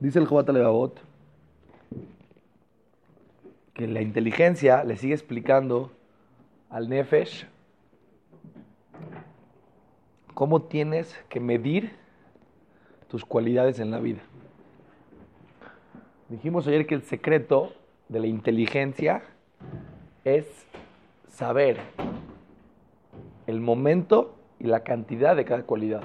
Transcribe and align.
Dice 0.00 0.18
el 0.18 0.26
Jobat 0.26 0.48
Levavot 0.48 0.98
que 3.74 3.86
la 3.86 4.00
inteligencia 4.00 4.82
le 4.82 4.96
sigue 4.96 5.12
explicando 5.12 5.90
al 6.70 6.88
Nefesh 6.88 7.46
cómo 10.32 10.62
tienes 10.62 11.14
que 11.28 11.38
medir 11.38 11.90
tus 13.08 13.26
cualidades 13.26 13.78
en 13.78 13.90
la 13.90 13.98
vida. 13.98 14.20
Dijimos 16.30 16.66
ayer 16.66 16.86
que 16.86 16.94
el 16.94 17.02
secreto 17.02 17.74
de 18.08 18.20
la 18.20 18.26
inteligencia 18.26 19.22
es 20.24 20.46
saber 21.28 21.78
el 23.46 23.60
momento 23.60 24.34
y 24.58 24.64
la 24.64 24.82
cantidad 24.82 25.36
de 25.36 25.44
cada 25.44 25.64
cualidad. 25.64 26.02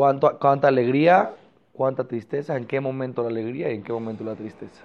Cuánta 0.00 0.68
alegría, 0.68 1.34
cuánta 1.74 2.04
tristeza, 2.04 2.56
en 2.56 2.64
qué 2.64 2.80
momento 2.80 3.22
la 3.22 3.28
alegría 3.28 3.70
y 3.70 3.74
en 3.74 3.82
qué 3.82 3.92
momento 3.92 4.24
la 4.24 4.34
tristeza. 4.34 4.82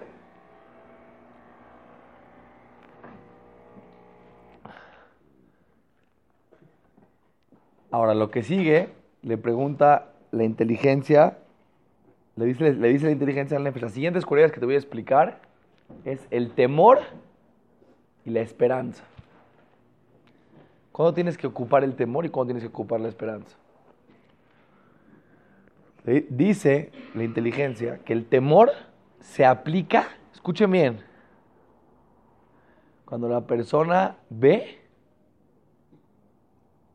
Ahora, 7.91 8.13
lo 8.13 8.29
que 8.29 8.43
sigue, 8.43 8.89
le 9.21 9.37
pregunta 9.37 10.09
la 10.31 10.43
inteligencia, 10.43 11.37
le 12.35 12.43
dice, 12.43 12.73
le 12.73 12.89
dice 12.89 13.05
la 13.05 13.13
inteligencia 13.13 13.55
al 13.55 13.63
las 13.63 13.93
siguientes 13.93 14.25
cualidades 14.25 14.51
que 14.51 14.59
te 14.59 14.65
voy 14.65 14.75
a 14.75 14.79
explicar 14.79 15.39
es 16.03 16.27
el 16.29 16.51
temor 16.51 16.99
y 18.25 18.31
la 18.31 18.41
esperanza. 18.41 19.05
¿Cuándo 20.91 21.13
tienes 21.13 21.37
que 21.37 21.47
ocupar 21.47 21.85
el 21.85 21.95
temor 21.95 22.25
y 22.25 22.29
cuándo 22.29 22.47
tienes 22.47 22.63
que 22.63 22.69
ocupar 22.69 22.99
la 22.99 23.07
esperanza? 23.07 23.55
Dice 26.05 26.91
la 27.15 27.23
inteligencia 27.23 27.97
que 27.99 28.13
el 28.13 28.27
temor 28.27 28.71
se 29.21 29.43
aplica, 29.43 30.07
escuchen 30.33 30.69
bien, 30.69 30.99
cuando 33.05 33.27
la 33.27 33.41
persona 33.41 34.17
ve 34.29 34.79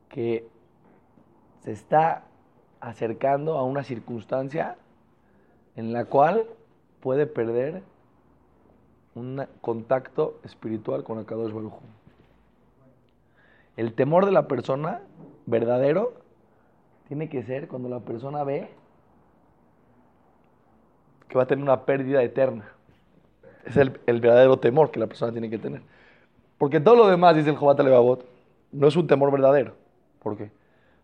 que 0.08 0.47
se 1.61 1.72
está 1.72 2.25
acercando 2.80 3.58
a 3.58 3.64
una 3.64 3.83
circunstancia 3.83 4.77
en 5.74 5.92
la 5.92 6.05
cual 6.05 6.47
puede 7.00 7.27
perder 7.27 7.83
un 9.17 9.45
contacto 9.61 10.39
espiritual 10.45 11.02
con 11.02 11.19
Akadosh 11.19 11.52
Baruj 11.52 11.74
El 13.77 13.92
temor 13.95 14.24
de 14.24 14.33
la 14.33 14.47
persona 14.47 15.00
verdadero 15.47 16.14
tiene 17.08 17.28
que 17.28 17.42
ser 17.42 17.67
cuando 17.67 17.89
la 17.89 18.00
persona 18.00 18.45
ve 18.45 18.70
que 21.31 21.39
va 21.39 21.45
a 21.45 21.47
tener 21.47 21.62
una 21.62 21.86
pérdida 21.86 22.23
eterna. 22.23 22.67
Es 23.64 23.77
el, 23.77 23.91
verdadero 24.20 24.59
temor 24.59 24.91
que 24.91 24.98
la 24.98 25.06
persona 25.06 25.33
tiene 25.33 25.48
que 25.48 25.59
tener. 25.59 25.81
Porque 26.59 26.81
todo 26.81 26.97
lo 26.97 27.09
demás, 27.09 27.36
dice 27.36 27.50
el 27.50 27.56
Jobat 27.56 27.81
Levavot, 27.81 28.27
no 28.73 28.89
es 28.89 28.97
un 28.97 29.06
temor 29.06 29.31
verdadero. 29.31 29.75
¿Por 30.23 30.36
qué? 30.36 30.51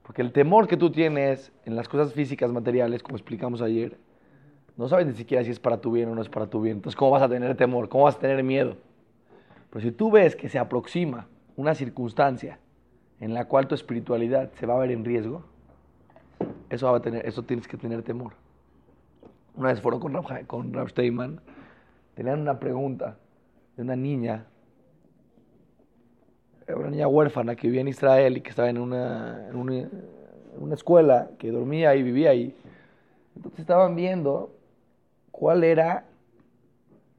Porque 0.02 0.22
el 0.22 0.32
temor 0.32 0.66
que 0.66 0.76
tú 0.76 0.90
tienes 0.90 1.52
en 1.64 1.76
las 1.76 1.88
cosas 1.88 2.12
físicas, 2.12 2.52
materiales, 2.52 3.02
como 3.02 3.16
explicamos 3.16 3.62
ayer, 3.62 3.96
no 4.76 4.88
sabes 4.88 5.06
ni 5.06 5.14
siquiera 5.14 5.44
si 5.44 5.50
es 5.50 5.60
para 5.60 5.80
tu 5.80 5.92
bien 5.92 6.08
o 6.08 6.14
no 6.14 6.22
es 6.22 6.28
para 6.28 6.48
tu 6.48 6.60
bien. 6.60 6.78
Entonces, 6.78 6.96
¿cómo 6.96 7.12
vas 7.12 7.22
a 7.22 7.28
tener 7.28 7.56
temor? 7.56 7.88
¿Cómo 7.88 8.04
vas 8.04 8.16
a 8.16 8.18
tener 8.18 8.42
miedo? 8.42 8.76
Pero 9.70 9.80
si 9.80 9.92
tú 9.92 10.10
ves 10.10 10.36
que 10.36 10.48
se 10.48 10.58
aproxima 10.58 11.28
una 11.56 11.74
circunstancia 11.74 12.58
en 13.20 13.32
la 13.32 13.46
cual 13.46 13.68
tu 13.68 13.74
espiritualidad 13.74 14.50
se 14.54 14.66
va 14.66 14.74
a 14.74 14.78
ver 14.78 14.90
en 14.90 15.04
riesgo, 15.04 15.44
eso, 16.68 16.90
va 16.90 16.98
a 16.98 17.02
tener, 17.02 17.26
eso 17.26 17.42
tienes 17.42 17.66
que 17.68 17.76
tener 17.76 18.02
temor. 18.02 18.32
Una 19.56 19.68
vez 19.68 19.80
fueron 19.80 20.00
con 20.00 20.12
Rav, 20.12 20.46
con 20.46 20.88
Steinman, 20.88 21.40
tenían 22.14 22.40
una 22.40 22.60
pregunta 22.60 23.16
de 23.76 23.82
una 23.82 23.96
niña, 23.96 24.46
una 26.68 26.90
niña 26.90 27.08
huérfana 27.08 27.56
que 27.56 27.68
vivía 27.68 27.80
en 27.80 27.88
Israel 27.88 28.36
y 28.36 28.40
que 28.42 28.50
estaba 28.50 28.68
en 28.68 28.78
una, 28.78 29.48
en 29.48 29.56
una, 29.56 29.74
en 29.76 29.90
una 30.58 30.74
escuela, 30.74 31.30
que 31.38 31.50
dormía 31.50 31.94
y 31.94 32.02
vivía 32.02 32.30
ahí. 32.30 32.54
Entonces 33.34 33.60
estaban 33.60 33.96
viendo 33.96 34.54
cuál 35.30 35.64
era 35.64 36.04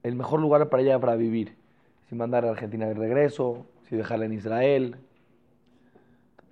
el 0.04 0.16
mejor 0.16 0.40
lugar 0.40 0.70
para 0.70 0.84
ella 0.84 1.00
para 1.00 1.16
vivir. 1.16 1.56
Si 2.08 2.16
mandar 2.16 2.46
a 2.46 2.52
Argentina 2.52 2.86
de 2.86 2.94
regreso, 2.94 3.66
si 3.90 3.96
dejarla 3.96 4.26
en 4.26 4.34
Israel. 4.34 4.96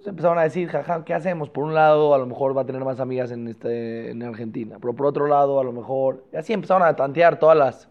Empezaron 0.06 0.38
a 0.38 0.44
decir, 0.44 0.70
jaja, 0.70 1.04
¿qué 1.04 1.14
hacemos? 1.14 1.50
Por 1.50 1.64
un 1.64 1.74
lado, 1.74 2.14
a 2.14 2.18
lo 2.18 2.26
mejor 2.26 2.56
va 2.56 2.62
a 2.62 2.66
tener 2.66 2.84
más 2.84 3.00
amigas 3.00 3.32
en, 3.32 3.48
este, 3.48 4.12
en 4.12 4.22
Argentina, 4.24 4.78
pero 4.80 4.94
por 4.94 5.08
otro 5.08 5.28
lado, 5.28 5.60
a 5.60 5.64
lo 5.64 5.72
mejor... 5.72 6.24
Y 6.32 6.38
así 6.38 6.54
empezaron 6.54 6.84
a 6.84 6.96
tantear 6.96 7.40
todas 7.40 7.58
las 7.58 7.90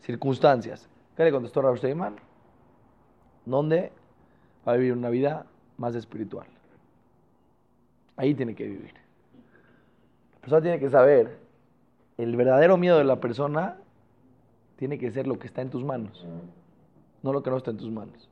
circunstancias. 0.00 0.88
¿Qué 1.16 1.24
le 1.24 1.30
contestó 1.30 1.62
Rav 1.62 1.76
Steinman? 1.76 2.16
¿Dónde 3.44 3.92
va 4.66 4.72
a 4.72 4.76
vivir 4.76 4.92
una 4.92 5.08
vida 5.08 5.46
más 5.76 5.94
espiritual? 5.94 6.46
Ahí 8.16 8.34
tiene 8.34 8.54
que 8.54 8.64
vivir. 8.64 8.94
La 10.34 10.40
persona 10.40 10.62
tiene 10.62 10.78
que 10.80 10.90
saber 10.90 11.38
el 12.18 12.36
verdadero 12.36 12.76
miedo 12.76 12.98
de 12.98 13.04
la 13.04 13.20
persona 13.20 13.76
tiene 14.76 14.98
que 14.98 15.10
ser 15.10 15.26
lo 15.26 15.38
que 15.38 15.46
está 15.46 15.62
en 15.62 15.70
tus 15.70 15.84
manos, 15.84 16.26
no 17.22 17.32
lo 17.32 17.42
que 17.42 17.50
no 17.50 17.56
está 17.56 17.70
en 17.70 17.76
tus 17.76 17.90
manos. 17.90 18.28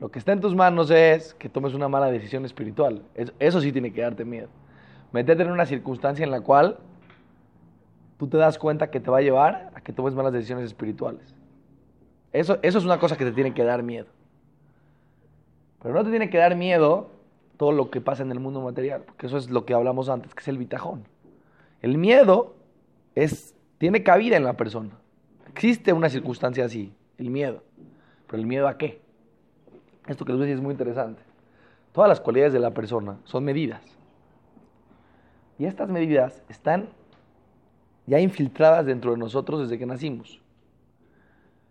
Lo 0.00 0.10
que 0.10 0.18
está 0.18 0.32
en 0.32 0.40
tus 0.40 0.54
manos 0.54 0.90
es 0.90 1.34
que 1.34 1.48
tomes 1.48 1.74
una 1.74 1.88
mala 1.88 2.10
decisión 2.10 2.44
espiritual. 2.44 3.02
Eso, 3.38 3.60
sí 3.60 3.72
tiene 3.72 3.92
que 3.92 4.02
darte 4.02 4.24
miedo. 4.24 4.48
Meterte 5.12 5.42
en 5.42 5.50
una 5.50 5.66
circunstancia 5.66 6.24
en 6.24 6.30
la 6.30 6.40
cual 6.40 6.78
tú 8.16 8.28
te 8.28 8.36
das 8.36 8.58
cuenta 8.58 8.90
que 8.90 9.00
te 9.00 9.10
va 9.10 9.18
a 9.18 9.22
llevar 9.22 9.72
a 9.74 9.80
que 9.80 9.92
tomes 9.92 10.14
malas 10.14 10.32
decisiones 10.32 10.66
espirituales. 10.66 11.34
Eso, 12.32 12.58
eso 12.62 12.78
es 12.78 12.84
una 12.84 12.98
cosa 12.98 13.16
que 13.16 13.24
te 13.24 13.32
tiene 13.32 13.54
que 13.54 13.64
dar 13.64 13.82
miedo. 13.82 14.06
Pero 15.82 15.94
no 15.94 16.04
te 16.04 16.10
tiene 16.10 16.30
que 16.30 16.38
dar 16.38 16.54
miedo 16.54 17.10
todo 17.56 17.72
lo 17.72 17.90
que 17.90 18.00
pasa 18.00 18.22
en 18.22 18.30
el 18.30 18.38
mundo 18.38 18.60
material, 18.60 19.02
porque 19.04 19.26
eso 19.26 19.36
es 19.36 19.50
lo 19.50 19.64
que 19.64 19.74
hablamos 19.74 20.08
antes, 20.08 20.32
que 20.34 20.40
es 20.40 20.48
el 20.48 20.58
bitajón. 20.58 21.04
El 21.82 21.98
miedo 21.98 22.54
es, 23.16 23.54
tiene 23.78 24.04
cabida 24.04 24.36
en 24.36 24.44
la 24.44 24.52
persona. 24.52 24.90
Existe 25.48 25.92
una 25.92 26.08
circunstancia 26.08 26.64
así, 26.64 26.92
el 27.16 27.30
miedo. 27.30 27.62
Pero 28.28 28.40
el 28.40 28.46
miedo 28.46 28.68
a 28.68 28.78
qué? 28.78 29.00
Esto 30.08 30.24
que 30.24 30.32
les 30.32 30.38
voy 30.38 30.44
a 30.44 30.46
decir 30.46 30.58
es 30.58 30.62
muy 30.62 30.72
interesante. 30.72 31.22
Todas 31.92 32.08
las 32.08 32.20
cualidades 32.20 32.52
de 32.52 32.58
la 32.58 32.72
persona 32.72 33.18
son 33.24 33.44
medidas. 33.44 33.82
Y 35.58 35.66
estas 35.66 35.88
medidas 35.88 36.42
están 36.48 36.88
ya 38.06 38.18
infiltradas 38.18 38.86
dentro 38.86 39.12
de 39.12 39.18
nosotros 39.18 39.60
desde 39.60 39.78
que 39.78 39.86
nacimos. 39.86 40.40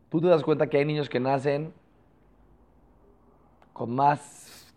Tú 0.09 0.21
te 0.21 0.27
das 0.27 0.43
cuenta 0.43 0.67
que 0.67 0.77
hay 0.77 0.85
niños 0.85 1.09
que 1.09 1.19
nacen 1.19 1.73
con 3.73 3.93
más 3.93 4.73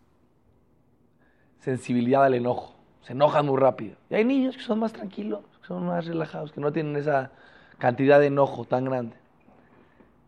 sensibilidad 1.60 2.25
al 2.25 2.34
enojo 2.34 2.81
se 3.03 3.12
enojan 3.12 3.47
muy 3.47 3.59
rápido. 3.59 3.97
Y 4.09 4.15
hay 4.15 4.25
niños 4.25 4.56
que 4.56 4.62
son 4.62 4.78
más 4.78 4.93
tranquilos, 4.93 5.41
que 5.60 5.66
son 5.66 5.87
más 5.87 6.06
relajados, 6.06 6.53
que 6.53 6.60
no 6.60 6.72
tienen 6.72 6.97
esa 6.97 7.31
cantidad 7.78 8.20
de 8.20 8.26
enojo 8.26 8.65
tan 8.65 8.84
grande. 8.84 9.16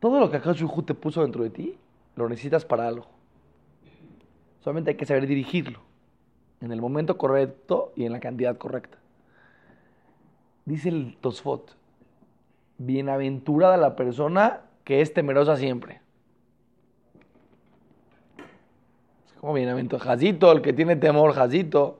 Todo 0.00 0.19
lo 0.19 0.31
que 0.31 0.38
Akashuhu 0.38 0.82
te 0.82 0.94
puso 0.94 1.22
dentro 1.22 1.44
de 1.44 1.50
ti, 1.50 1.78
lo 2.16 2.28
necesitas 2.28 2.65
para 2.65 2.88
algo. 2.88 3.06
Solamente 4.62 4.91
hay 4.91 4.97
que 4.97 5.06
saber 5.06 5.27
dirigirlo 5.27 5.81
en 6.61 6.71
el 6.71 6.81
momento 6.81 7.19
correcto 7.19 7.93
y 7.97 8.05
en 8.05 8.12
la 8.12 8.21
cantidad 8.21 8.56
correcta. 8.56 8.99
Dice 10.65 10.89
el 10.89 11.17
Tosfot, 11.21 11.77
bienaventurada 12.78 13.77
la 13.77 13.97
persona 13.97 14.61
que 14.84 15.01
es 15.01 15.12
temerosa 15.12 15.56
siempre. 15.56 16.01
Es 19.27 19.33
como 19.41 19.55
bienaventurado, 19.55 20.09
Jazito, 20.09 20.53
el 20.53 20.62
que 20.62 20.72
tiene 20.72 20.95
temor, 20.95 21.33
Jazito. 21.33 21.99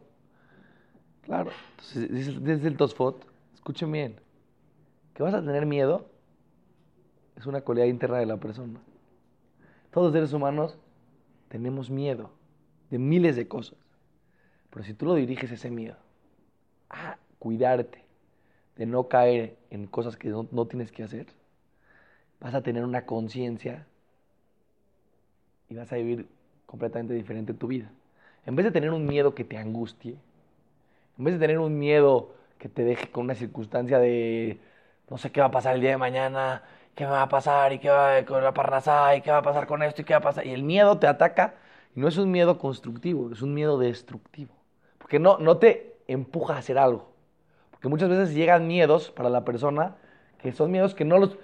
Claro. 1.22 1.51
Entonces, 1.72 2.42
desde 2.45 2.69
el 2.69 2.77
Tosfot, 2.77 3.27
escuchen 3.54 3.91
bien, 3.91 4.21
que 5.15 5.25
vas 5.25 5.34
a 5.34 5.41
tener 5.41 5.66
miedo 5.66 6.07
es 7.36 7.47
una 7.47 7.63
cualidad 7.63 7.86
interna 7.86 8.19
de 8.19 8.27
la 8.27 8.36
persona. 8.36 8.78
Todos 9.91 10.07
los 10.07 10.13
seres 10.13 10.33
humanos 10.33 10.78
tenemos 11.48 11.91
miedo 11.91 12.31
de 12.92 12.98
miles 12.98 13.36
de 13.36 13.48
cosas. 13.48 13.78
Pero 14.68 14.84
si 14.84 14.92
tú 14.92 15.06
lo 15.06 15.15
diriges 15.15 15.50
ese 15.50 15.71
miedo 15.71 15.97
a 16.91 17.16
cuidarte, 17.39 18.04
de 18.77 18.84
no 18.84 19.09
caer 19.09 19.56
en 19.71 19.86
cosas 19.86 20.16
que 20.16 20.28
no, 20.28 20.47
no 20.50 20.66
tienes 20.66 20.92
que 20.92 21.03
hacer, 21.03 21.27
vas 22.39 22.54
a 22.54 22.62
tener 22.62 22.84
una 22.84 23.06
conciencia 23.06 23.86
y 25.71 25.74
vas 25.74 25.91
a 25.91 25.97
vivir 25.97 26.28
completamente 26.66 27.15
diferente 27.15 27.54
tu 27.54 27.66
vida. 27.66 27.91
En 28.44 28.56
vez 28.56 28.65
de 28.65 28.72
tener 28.72 28.91
un 28.91 29.06
miedo 29.06 29.34
que 29.34 29.45
te 29.45 29.56
angustie, 29.56 30.16
en 31.18 31.24
vez 31.24 31.34
de 31.34 31.41
tener 31.41 31.59
un 31.59 31.78
miedo 31.78 32.34
que 32.59 32.68
te 32.68 32.84
deje 32.84 33.10
con 33.10 33.24
una 33.24 33.34
circunstancia 33.34 33.98
de 33.98 34.60
no 35.09 35.16
sé 35.16 35.33
qué 35.33 35.41
va 35.41 35.47
a 35.47 35.50
pasar 35.50 35.77
el 35.77 35.80
día 35.80 35.91
de 35.91 35.97
mañana, 35.97 36.62
qué 36.95 37.06
va 37.06 37.22
a 37.22 37.28
pasar 37.30 37.72
y 37.72 37.78
qué 37.78 37.88
va 37.88 38.22
con 38.27 38.45
la 38.45 38.53
parnasá 38.53 39.16
y 39.16 39.22
qué 39.22 39.30
va 39.30 39.38
a 39.38 39.42
pasar 39.42 39.66
con 39.66 39.83
esto 39.83 40.03
y 40.03 40.04
qué 40.04 40.12
va 40.12 40.18
a 40.18 40.22
pasar. 40.22 40.47
Y 40.47 40.50
el 40.50 40.62
miedo 40.62 40.98
te 40.98 41.06
ataca 41.06 41.54
y 41.94 42.00
no 42.00 42.09
es 42.09 42.16
un 42.16 42.30
miedo 42.30 42.59
constructivo, 42.59 43.30
es 43.33 43.42
un 43.42 43.54
miedo 43.54 43.78
destructivo. 43.78 44.54
Porque 44.98 45.18
no, 45.18 45.39
no 45.39 45.59
te 45.59 45.97
empuja 46.06 46.54
a 46.54 46.59
hacer 46.59 46.78
algo. 46.78 47.12
Que 47.80 47.89
muchas 47.89 48.09
veces 48.09 48.34
llegan 48.34 48.66
miedos 48.66 49.10
para 49.10 49.28
la 49.28 49.44
persona 49.44 49.97
que 50.39 50.53
son 50.53 50.71
miedos 50.71 50.94
que 50.94 51.04
no 51.04 51.18
los... 51.18 51.36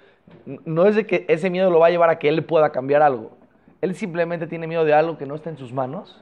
No 0.45 0.85
es 0.85 0.95
de 0.95 1.05
que 1.07 1.25
ese 1.27 1.49
miedo 1.49 1.69
lo 1.69 1.79
va 1.79 1.87
a 1.87 1.89
llevar 1.89 2.09
a 2.09 2.19
que 2.19 2.29
él 2.29 2.43
pueda 2.43 2.71
cambiar 2.71 3.01
algo. 3.01 3.31
Él 3.81 3.95
simplemente 3.95 4.45
tiene 4.45 4.67
miedo 4.67 4.85
de 4.85 4.93
algo 4.93 5.17
que 5.17 5.25
no 5.25 5.35
está 5.35 5.49
en 5.49 5.57
sus 5.57 5.73
manos 5.73 6.21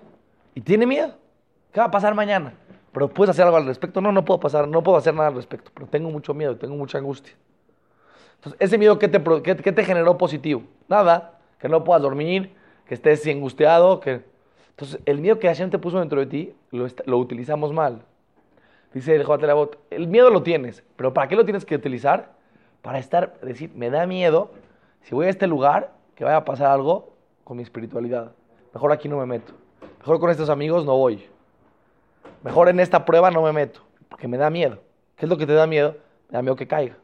y 0.56 0.62
tiene 0.62 0.86
miedo. 0.86 1.16
¿Qué 1.72 1.80
va 1.80 1.88
a 1.88 1.92
pasar 1.92 2.16
mañana? 2.16 2.54
Pero 2.92 3.10
puedes 3.10 3.32
hacer 3.32 3.46
algo 3.46 3.58
al 3.58 3.66
respecto. 3.66 4.02
No, 4.02 4.12
no 4.12 4.24
puedo 4.26 4.40
pasar, 4.40 4.68
no 4.68 4.82
puedo 4.82 4.98
hacer 4.98 5.14
nada 5.14 5.28
al 5.28 5.36
respecto, 5.36 5.72
pero 5.74 5.88
tengo 5.88 6.10
mucho 6.10 6.34
miedo, 6.34 6.56
tengo 6.56 6.76
mucha 6.76 6.98
angustia. 6.98 7.36
Entonces, 8.36 8.60
ese 8.60 8.78
miedo, 8.78 8.98
¿qué 8.98 9.08
te, 9.08 9.22
qué, 9.44 9.72
te 9.72 9.84
generó 9.84 10.18
positivo? 10.18 10.64
Nada, 10.88 11.40
que 11.60 11.68
no 11.68 11.84
puedas 11.84 12.02
dormir, 12.02 12.56
que 12.88 12.94
estés 12.94 13.26
angustiado, 13.28 14.00
que... 14.00 14.22
Entonces, 14.70 15.00
el 15.06 15.20
miedo 15.20 15.40
que 15.40 15.48
Hashem 15.48 15.70
te 15.70 15.80
puso 15.80 16.00
dentro 16.00 16.20
de 16.20 16.28
ti, 16.28 16.56
lo, 16.72 17.18
utilizamos 17.18 17.74
mal. 17.74 18.04
Dice 18.94 19.16
el 19.16 19.24
Joatelabot, 19.24 19.80
el 19.90 20.08
miedo 20.08 20.30
lo 20.30 20.44
tienes, 20.44 20.84
pero 20.96 21.14
¿para 21.14 21.28
qué 21.28 21.36
lo 21.36 21.46
tienes 21.46 21.66
que 21.66 21.76
utilizar? 21.76 22.34
Para 22.82 23.00
estar, 23.00 23.40
decir, 23.42 23.72
me 23.76 23.90
da 23.90 24.06
miedo, 24.06 24.52
si 25.02 25.16
voy 25.16 25.26
a 25.26 25.30
este 25.30 25.48
lugar, 25.48 25.94
que 26.16 26.24
vaya 26.24 26.38
a 26.38 26.46
pasar 26.46 26.68
algo 26.68 27.14
con 27.44 27.58
mi 27.58 27.64
espiritualidad. 27.64 28.32
Mejor 28.74 28.92
aquí 28.92 29.10
no 29.10 29.18
me 29.18 29.26
meto. 29.26 29.54
Mejor 30.00 30.20
con 30.20 30.30
estos 30.30 30.50
amigos 30.50 30.86
no 30.86 30.96
voy. 30.96 31.26
Mejor 32.44 32.70
en 32.70 32.80
esta 32.80 33.04
prueba 33.04 33.32
no 33.32 33.42
me 33.42 33.52
meto, 33.52 33.82
porque 34.10 34.28
me 34.28 34.38
da 34.38 34.50
miedo. 34.50 34.80
¿Qué 35.16 35.26
es 35.26 35.30
lo 35.30 35.38
que 35.38 35.48
te 35.48 35.54
da 35.54 35.66
miedo? 35.66 35.98
Me 36.30 36.38
da 36.38 36.42
miedo 36.44 36.56
que 36.56 36.68
caiga. 36.68 36.98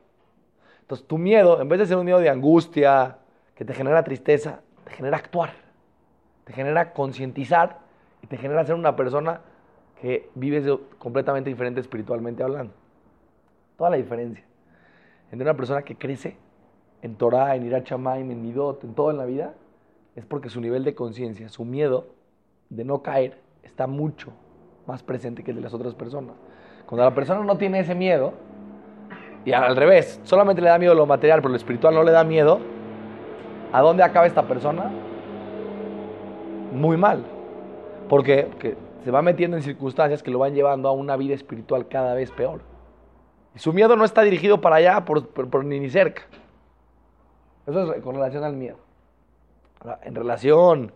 Entonces 0.82 1.08
tu 1.08 1.18
miedo, 1.18 1.60
en 1.60 1.68
vez 1.68 1.80
de 1.80 1.88
ser 1.88 1.98
un 1.98 2.06
miedo 2.06 2.20
de 2.20 2.30
angustia, 2.30 3.18
que 3.56 3.66
te 3.66 3.74
genera 3.74 4.04
tristeza, 4.04 4.62
te 4.86 4.92
genera 4.92 5.18
actuar. 5.18 5.63
Te 6.46 6.54
genera 6.54 6.94
concientizar 6.94 7.80
y 8.22 8.28
te 8.28 8.38
genera 8.38 8.66
ser 8.66 8.76
una 8.76 8.96
persona 8.96 9.42
que 10.02 10.30
vives 10.36 10.66
completamente 10.98 11.50
diferente 11.50 11.80
espiritualmente 11.80 12.44
hablando. 12.44 12.74
Toda 13.78 13.90
la 13.90 13.98
diferencia 13.98 14.44
entre 15.34 15.50
una 15.50 15.58
persona 15.58 15.82
que 15.82 15.96
crece 15.96 16.38
en 17.02 17.16
Torah, 17.16 17.56
en 17.56 17.66
Irachamaim, 17.66 18.30
en 18.30 18.42
Midot, 18.44 18.84
en 18.84 18.94
todo 18.94 19.10
en 19.10 19.18
la 19.18 19.26
vida, 19.26 19.56
es 20.16 20.26
porque 20.26 20.48
su 20.48 20.62
nivel 20.62 20.84
de 20.84 20.94
conciencia, 20.94 21.50
su 21.50 21.66
miedo 21.66 22.06
de 22.70 22.86
no 22.86 23.02
caer, 23.02 23.40
está 23.64 23.88
mucho 23.88 24.32
más 24.86 25.02
presente 25.02 25.44
que 25.44 25.50
el 25.50 25.58
de 25.58 25.64
las 25.64 25.74
otras 25.74 25.96
personas. 25.96 26.36
Cuando 26.86 27.04
la 27.04 27.16
persona 27.16 27.44
no 27.44 27.58
tiene 27.58 27.80
ese 27.80 27.96
miedo, 27.96 28.34
y 29.44 29.54
al 29.54 29.76
revés, 29.76 30.22
solamente 30.24 30.62
le 30.62 30.70
da 30.70 30.78
miedo 30.78 30.94
lo 30.94 31.08
material, 31.08 31.42
pero 31.42 31.50
lo 31.50 31.58
espiritual 31.58 31.96
no 31.96 32.04
le 32.04 32.12
da 32.12 32.24
miedo, 32.24 32.60
¿a 33.72 33.82
dónde 33.82 34.04
acaba 34.04 34.28
esta 34.28 34.48
persona? 34.48 34.92
Muy 36.74 36.98
mal. 36.98 37.24
Porque 38.10 38.76
se 39.04 39.12
va 39.12 39.22
metiendo 39.22 39.58
en 39.58 39.64
circunstancias 39.64 40.24
que 40.24 40.32
lo 40.32 40.40
van 40.40 40.54
llevando 40.54 40.90
a 40.90 40.92
una 40.92 41.18
vida 41.18 41.34
espiritual 41.34 41.88
cada 41.88 42.14
vez 42.14 42.32
peor. 42.32 42.62
Y 43.56 43.60
su 43.60 43.74
miedo 43.74 43.96
no 43.96 44.06
está 44.06 44.22
dirigido 44.22 44.62
para 44.62 44.78
allá 44.78 45.06
por, 45.06 45.66
ni, 45.66 45.80
ni 45.80 45.90
cerca. 45.90 46.24
Eso 47.68 47.94
es 47.94 48.02
con 48.02 48.16
relación 48.16 48.44
al 48.44 48.56
miedo. 48.56 48.78
en 50.04 50.16
relación 50.16 50.94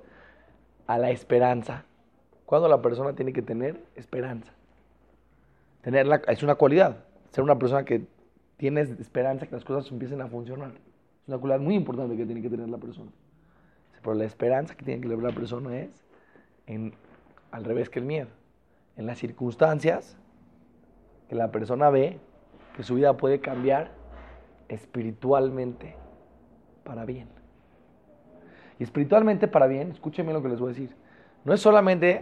a 0.88 0.98
la 0.98 1.12
esperanza, 1.12 1.84
cuando 2.46 2.70
la 2.70 2.82
persona 2.82 3.14
tiene 3.14 3.34
que 3.34 3.42
tener 3.42 3.84
esperanza. 3.96 4.54
Tenerla 5.82 6.22
es 6.28 6.44
una 6.44 6.56
cualidad. 6.56 7.04
Ser 7.32 7.44
una 7.44 7.60
persona 7.60 7.84
que 7.84 8.06
tiene 8.56 8.82
esperanza 8.82 9.46
que 9.46 9.56
las 9.56 9.66
cosas 9.66 9.92
empiecen 9.92 10.22
a 10.22 10.28
funcionar. 10.28 10.72
Es 10.72 11.28
una 11.28 11.38
cualidad 11.38 11.60
muy 11.60 11.76
importante 11.76 12.16
que 12.16 12.26
tiene 12.26 12.42
que 12.42 12.50
tener 12.50 12.70
la 12.70 12.78
persona. 12.78 13.12
Pero 14.08 14.16
la 14.16 14.24
esperanza 14.24 14.74
que 14.74 14.86
tiene 14.86 15.02
que 15.02 15.10
tener 15.10 15.22
la 15.22 15.34
persona 15.34 15.76
es 15.80 16.06
al 17.52 17.66
revés 17.66 17.90
que 17.90 18.00
el 18.00 18.06
miedo. 18.06 18.30
En 18.96 19.06
las 19.06 19.18
circunstancias 19.18 20.16
que 21.28 21.36
la 21.36 21.52
persona 21.52 21.90
ve 21.90 22.18
que 22.78 22.84
su 22.84 22.96
vida 22.96 23.18
puede 23.18 23.42
cambiar 23.42 23.92
espiritualmente 24.70 25.98
para 26.86 27.04
bien. 27.04 27.28
Y 28.80 28.84
espiritualmente 28.84 29.50
para 29.50 29.68
bien, 29.68 29.92
escúchenme 29.92 30.32
lo 30.32 30.42
que 30.42 30.48
les 30.48 30.60
voy 30.62 30.70
a 30.70 30.74
decir, 30.74 30.96
no 31.44 31.54
es 31.54 31.60
solamente 31.60 32.22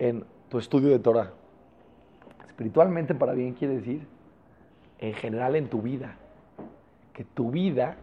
en 0.00 0.24
tu 0.48 0.58
estudio 0.58 0.90
de 0.90 0.98
Torah. 0.98 1.30
Espiritualmente 2.48 3.14
para 3.14 3.32
bien 3.32 3.54
quiere 3.54 3.76
decir 3.76 4.08
en 4.98 5.14
general 5.14 5.54
en 5.54 5.68
tu 5.68 5.82
vida. 5.82 6.16
Que 7.12 7.22
tu 7.22 7.52
vida, 7.52 7.96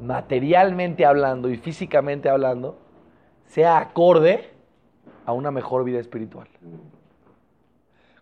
materialmente 0.00 1.04
hablando 1.04 1.48
y 1.48 1.56
físicamente 1.56 2.28
hablando, 2.28 2.76
sea 3.46 3.78
acorde 3.78 4.50
a 5.26 5.32
una 5.32 5.50
mejor 5.50 5.84
vida 5.84 6.00
espiritual. 6.00 6.48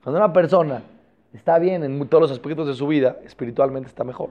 Cuando 0.02 0.18
una 0.18 0.32
persona 0.32 0.82
está 1.32 1.58
bien 1.58 1.84
en 1.84 2.08
todos 2.08 2.22
los 2.22 2.30
aspectos 2.30 2.66
de 2.66 2.74
su 2.74 2.86
vida, 2.86 3.18
espiritualmente 3.24 3.88
está 3.88 4.04
mejor. 4.04 4.30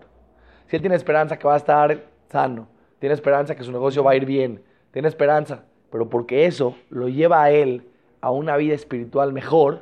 Si 0.68 0.76
él 0.76 0.82
tiene 0.82 0.96
esperanza 0.96 1.38
que 1.38 1.48
va 1.48 1.54
a 1.54 1.58
estar 1.58 2.04
sano, 2.30 2.68
tiene 3.00 3.14
esperanza 3.14 3.56
que 3.56 3.64
su 3.64 3.72
negocio 3.72 4.04
va 4.04 4.12
a 4.12 4.16
ir 4.16 4.26
bien, 4.26 4.62
tiene 4.92 5.08
esperanza, 5.08 5.64
pero 5.92 6.10
porque 6.10 6.46
eso 6.46 6.76
lo 6.90 7.08
lleva 7.08 7.44
a 7.44 7.52
él 7.52 7.88
a 8.22 8.32
una 8.32 8.58
vida 8.58 8.74
espiritual 8.74 9.32
mejor, 9.34 9.82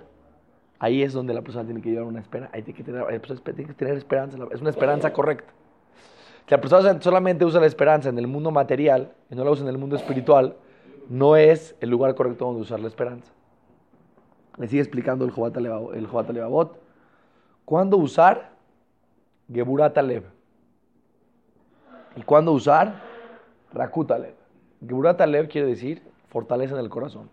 ahí 0.80 1.02
es 1.02 1.14
donde 1.14 1.34
la 1.34 1.42
persona 1.42 1.66
tiene 1.66 1.82
que 1.82 1.90
llevar 1.90 2.06
una 2.06 2.20
esperanza, 2.20 2.54
tiene 2.54 2.74
que 2.74 2.84
tener, 2.84 3.06
tiene 3.20 3.66
que 3.66 3.74
tener 3.74 3.98
esperanza, 3.98 4.38
es 4.52 4.62
una 4.62 4.70
esperanza 4.70 5.12
correcta. 5.12 5.52
Si 6.48 6.52
la 6.52 6.62
persona 6.62 7.02
solamente 7.02 7.44
usa 7.44 7.60
la 7.60 7.66
esperanza 7.66 8.08
en 8.08 8.18
el 8.18 8.26
mundo 8.26 8.52
material 8.52 9.12
y 9.30 9.36
no 9.36 9.44
la 9.44 9.52
usa 9.52 9.64
en 9.64 9.70
el 9.70 9.78
mundo 9.78 9.98
espiritual, 9.98 10.56
no 11.10 11.36
es 11.36 11.76
el 11.82 11.90
lugar 11.90 12.16
correcto 12.16 12.46
donde 12.46 12.62
usar 12.62 12.80
la 12.80 12.88
esperanza. 12.88 13.34
Le 14.58 14.70
sigue 14.70 14.82
explicando 14.82 15.26
el 15.26 15.32
Jobat 15.32 15.58
el 15.58 16.08
¿Cuándo 17.66 17.98
usar 17.98 18.52
Geburat 19.52 19.98
Alev? 19.98 20.24
¿Y 22.16 22.22
cuándo 22.22 22.54
usar? 22.54 22.96
Geburat 24.80 25.20
Alev 25.20 25.50
quiere 25.50 25.68
decir 25.68 26.02
fortaleza 26.30 26.76
en 26.76 26.80
el 26.80 26.90
corazón. 26.90 27.30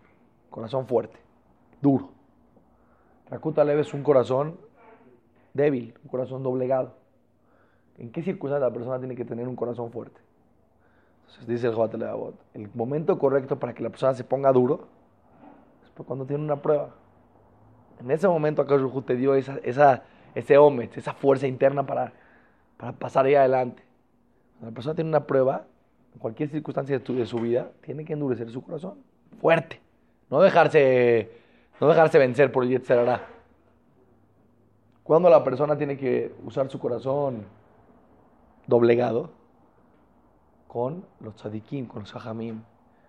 Corazón 0.49 0.87
fuerte, 0.87 1.17
duro. 1.81 2.09
Rakut 3.29 3.57
Alev 3.59 3.79
es 3.79 3.93
un 3.93 4.03
corazón 4.03 4.57
débil, 5.53 5.93
un 6.03 6.09
corazón 6.09 6.43
doblegado. 6.43 7.04
¿En 7.97 8.11
qué 8.11 8.21
circunstancia 8.21 8.67
la 8.67 8.73
persona 8.73 8.99
tiene 8.99 9.15
que 9.15 9.25
tener 9.25 9.47
un 9.47 9.55
corazón 9.55 9.91
fuerte? 9.91 10.19
Entonces 11.21 11.47
dice 11.47 11.67
el 11.67 11.73
Jobat 11.73 11.95
el 12.53 12.69
momento 12.73 13.17
correcto 13.17 13.57
para 13.57 13.73
que 13.73 13.83
la 13.83 13.89
persona 13.89 14.13
se 14.13 14.23
ponga 14.23 14.51
duro 14.51 14.87
es 15.83 16.05
cuando 16.05 16.25
tiene 16.25 16.43
una 16.43 16.61
prueba. 16.61 16.89
En 17.99 18.11
ese 18.11 18.27
momento 18.27 18.61
Akash 18.61 18.81
te 19.05 19.15
dio 19.15 19.35
esa, 19.35 19.57
esa, 19.63 20.03
ese 20.33 20.57
omet, 20.57 20.97
esa 20.97 21.13
fuerza 21.13 21.47
interna 21.47 21.85
para, 21.85 22.11
para 22.77 22.91
pasar 22.91 23.25
ahí 23.25 23.35
adelante. 23.35 23.83
Cuando 24.53 24.71
la 24.71 24.75
persona 24.75 24.95
tiene 24.95 25.09
una 25.09 25.25
prueba, 25.25 25.65
en 26.13 26.19
cualquier 26.19 26.49
circunstancia 26.49 26.99
de, 26.99 27.25
su 27.25 27.39
vida, 27.39 27.71
tiene 27.81 28.05
que 28.05 28.13
endurecer 28.13 28.49
su 28.49 28.61
corazón. 28.61 28.95
Fuerte. 29.39 29.81
No 30.29 30.41
dejarse, 30.41 31.31
no 31.79 31.87
dejarse 31.87 32.17
vencer 32.17 32.51
por 32.51 32.63
el 32.63 32.69
Yetzerará. 32.69 33.27
Cuando 35.03 35.29
la 35.29 35.43
persona 35.43 35.77
tiene 35.77 35.97
que 35.97 36.33
usar 36.43 36.69
su 36.69 36.79
corazón 36.79 37.45
doblegado, 38.67 39.31
con 40.75 41.05
los 41.21 41.35
tzadikim, 41.35 41.85
con 41.85 42.01
los 42.01 42.13
hajamim. 42.13 42.61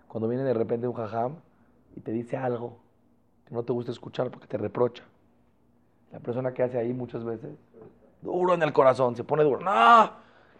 Cuando 0.07 0.29
viene 0.29 0.45
de 0.45 0.53
repente 0.53 0.87
un 0.87 0.93
jajam 0.93 1.35
y 1.97 1.99
te 1.99 2.11
dice 2.11 2.37
algo 2.37 2.77
que 3.45 3.53
no 3.53 3.63
te 3.63 3.73
gusta 3.73 3.91
escuchar 3.91 4.31
porque 4.31 4.47
te 4.47 4.57
reprocha. 4.57 5.03
La 6.13 6.19
persona 6.19 6.53
que 6.53 6.63
hace 6.63 6.77
ahí 6.77 6.93
muchas 6.93 7.25
veces, 7.25 7.57
duro 8.21 8.53
en 8.53 8.63
el 8.63 8.71
corazón, 8.71 9.17
se 9.17 9.25
pone 9.25 9.43
duro. 9.43 9.59
No, 9.59 10.11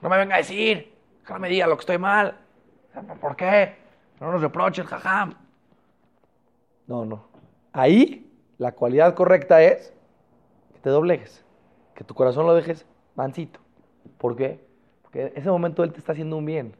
no 0.01 0.09
me 0.09 0.17
venga 0.17 0.35
a 0.35 0.39
decir, 0.39 0.93
no 1.29 1.39
me 1.39 1.47
diga 1.47 1.65
lo 1.65 1.77
que 1.77 1.81
estoy 1.81 1.97
mal. 1.97 2.35
¿Por 3.21 3.37
qué? 3.37 3.75
No 4.19 4.31
nos 4.31 4.41
reproches, 4.41 4.85
jajam. 4.85 5.33
No, 6.87 7.05
no. 7.05 7.23
Ahí 7.71 8.29
la 8.57 8.73
cualidad 8.73 9.13
correcta 9.13 9.61
es 9.61 9.93
que 10.73 10.79
te 10.79 10.89
doblegues, 10.89 11.45
que 11.95 12.03
tu 12.03 12.13
corazón 12.13 12.47
lo 12.47 12.53
dejes 12.53 12.85
mansito. 13.15 13.61
¿Por 14.17 14.35
qué? 14.35 14.66
Porque 15.07 15.27
en 15.27 15.37
ese 15.37 15.49
momento 15.49 15.85
él 15.85 15.93
te 15.93 15.99
está 15.99 16.11
haciendo 16.11 16.35
un 16.35 16.45
bien 16.45 16.75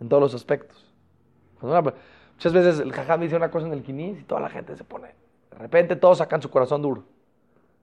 en 0.00 0.08
todos 0.08 0.22
los 0.22 0.34
aspectos. 0.34 0.90
muchas 1.60 2.52
veces 2.54 2.80
el 2.80 2.92
jajam 2.92 3.20
dice 3.20 3.36
una 3.36 3.50
cosa 3.50 3.66
en 3.66 3.74
el 3.74 3.82
quinis 3.82 4.20
y 4.20 4.22
toda 4.22 4.40
la 4.40 4.48
gente 4.48 4.74
se 4.74 4.84
pone. 4.84 5.08
De 5.50 5.58
repente 5.58 5.96
todos 5.96 6.16
sacan 6.16 6.40
su 6.40 6.50
corazón 6.50 6.80
duro. 6.80 7.04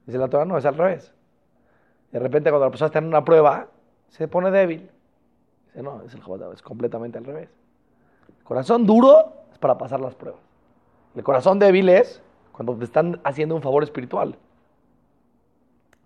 Dice 0.08 0.18
la 0.18 0.28
Torah, 0.28 0.46
no, 0.46 0.58
es 0.58 0.66
al 0.66 0.76
revés. 0.76 1.14
De 2.12 2.18
repente 2.18 2.50
cuando 2.50 2.66
la 2.66 2.72
persona 2.72 2.88
está 2.88 2.98
en 2.98 3.06
una 3.06 3.24
prueba, 3.24 3.68
se 4.10 4.28
pone 4.28 4.50
débil. 4.50 4.90
Dice, 5.68 5.84
no, 5.84 6.02
es 6.02 6.16
el 6.16 6.22
es 6.52 6.62
completamente 6.64 7.20
al 7.20 7.26
revés. 7.26 7.50
El 8.40 8.44
corazón 8.44 8.88
duro 8.88 9.34
es 9.52 9.60
para 9.60 9.78
pasar 9.78 10.00
las 10.00 10.16
pruebas. 10.16 10.42
El 11.16 11.24
corazón 11.24 11.60
débil 11.60 11.90
es 11.90 12.24
cuando 12.52 12.76
te 12.76 12.86
están 12.86 13.22
haciendo 13.24 13.54
un 13.54 13.62
favor 13.62 13.84
espiritual. 13.84 14.36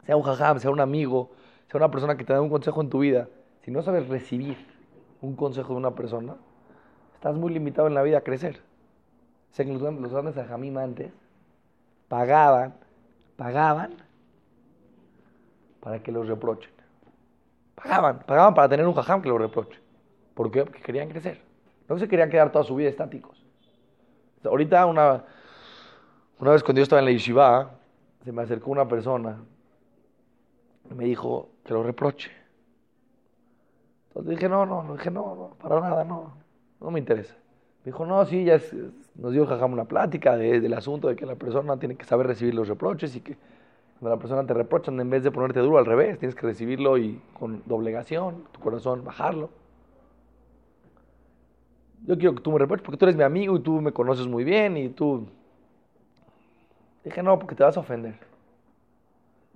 Sea 0.05 0.17
un 0.17 0.23
jajam, 0.23 0.59
sea 0.59 0.69
un 0.69 0.81
amigo, 0.81 1.31
sea 1.75 1.85
una 1.85 1.91
persona 1.91 2.15
que 2.15 2.23
te 2.23 2.31
da 2.31 2.39
un 2.39 2.49
consejo 2.49 2.81
en 2.81 2.89
tu 2.89 2.99
vida. 2.99 3.27
Si 3.63 3.71
no 3.71 3.81
sabes 3.81 4.07
recibir 4.07 4.55
un 5.21 5.35
consejo 5.35 5.73
de 5.73 5.79
una 5.79 5.93
persona, 5.93 6.37
estás 7.15 7.35
muy 7.35 7.51
limitado 7.51 7.89
en 7.89 7.93
la 7.93 8.01
vida 8.01 8.19
a 8.19 8.21
crecer. 8.21 8.61
Sé 9.51 9.65
que 9.65 9.73
los, 9.73 9.81
grandes 9.81 10.37
ajamim 10.37 10.77
antes 10.77 11.11
pagaban 12.07 12.75
pagaban 13.35 13.95
para 15.81 16.01
que 16.01 16.13
los 16.13 16.29
reprochen. 16.29 16.71
Pagaban, 17.75 18.19
pagaban 18.19 18.53
para 18.53 18.69
tener 18.69 18.87
un 18.87 18.93
jajam 18.93 19.21
que 19.21 19.27
los 19.27 19.41
reproche. 19.41 19.77
¿Por 20.33 20.49
qué? 20.51 20.63
Porque 20.63 20.81
querían 20.81 21.09
crecer. 21.09 21.41
No 21.89 21.99
se 21.99 22.07
querían 22.07 22.29
quedar 22.29 22.53
toda 22.53 22.63
su 22.63 22.75
vida 22.75 22.87
estáticos. 22.87 23.43
Ahorita 24.45 24.85
una, 24.85 25.25
una 26.39 26.51
vez 26.51 26.63
cuando 26.63 26.79
yo 26.79 26.83
estaba 26.83 27.01
en 27.01 27.05
la 27.05 27.11
yeshiva, 27.11 27.71
se 28.23 28.31
me 28.31 28.43
acercó 28.43 28.71
una 28.71 28.87
persona 28.87 29.43
y 30.89 30.93
me 30.93 31.03
dijo 31.03 31.49
que 31.65 31.73
lo 31.73 31.83
reproche. 31.83 32.31
Entonces 34.09 34.29
dije, 34.29 34.47
no, 34.47 34.65
no, 34.65 34.93
dije, 34.93 35.11
no, 35.11 35.35
no, 35.35 35.49
para 35.61 35.81
nada, 35.81 36.03
no, 36.03 36.33
no 36.79 36.91
me 36.91 36.99
interesa. 36.99 37.35
Dijo, 37.83 38.05
no, 38.05 38.23
sí, 38.25 38.45
ya 38.45 38.59
nos 39.15 39.33
dio 39.33 39.45
Jajam 39.45 39.73
una 39.73 39.85
plática 39.85 40.37
de, 40.37 40.59
del 40.61 40.73
asunto 40.73 41.07
de 41.07 41.15
que 41.15 41.25
la 41.25 41.35
persona 41.35 41.77
tiene 41.77 41.95
que 41.95 42.05
saber 42.05 42.27
recibir 42.27 42.53
los 42.55 42.67
reproches 42.67 43.15
y 43.15 43.21
que 43.21 43.35
cuando 43.99 44.15
la 44.15 44.19
persona 44.19 44.45
te 44.45 44.53
reprochan, 44.53 44.99
en 44.99 45.09
vez 45.09 45.23
de 45.23 45.31
ponerte 45.31 45.59
duro 45.59 45.77
al 45.77 45.85
revés, 45.85 46.17
tienes 46.19 46.35
que 46.35 46.45
recibirlo 46.45 46.97
y 46.97 47.21
con 47.37 47.61
doblegación, 47.65 48.45
tu 48.51 48.59
corazón, 48.59 49.03
bajarlo. 49.03 49.49
Yo 52.05 52.17
quiero 52.17 52.35
que 52.35 52.41
tú 52.41 52.51
me 52.51 52.59
reproches 52.59 52.85
porque 52.85 52.97
tú 52.97 53.05
eres 53.05 53.15
mi 53.15 53.23
amigo 53.23 53.55
y 53.57 53.61
tú 53.61 53.81
me 53.81 53.91
conoces 53.91 54.27
muy 54.27 54.43
bien 54.43 54.77
y 54.77 54.89
tú... 54.89 55.27
Dije, 57.03 57.21
no, 57.23 57.37
porque 57.37 57.55
te 57.55 57.63
vas 57.63 57.77
a 57.77 57.79
ofender. 57.79 58.15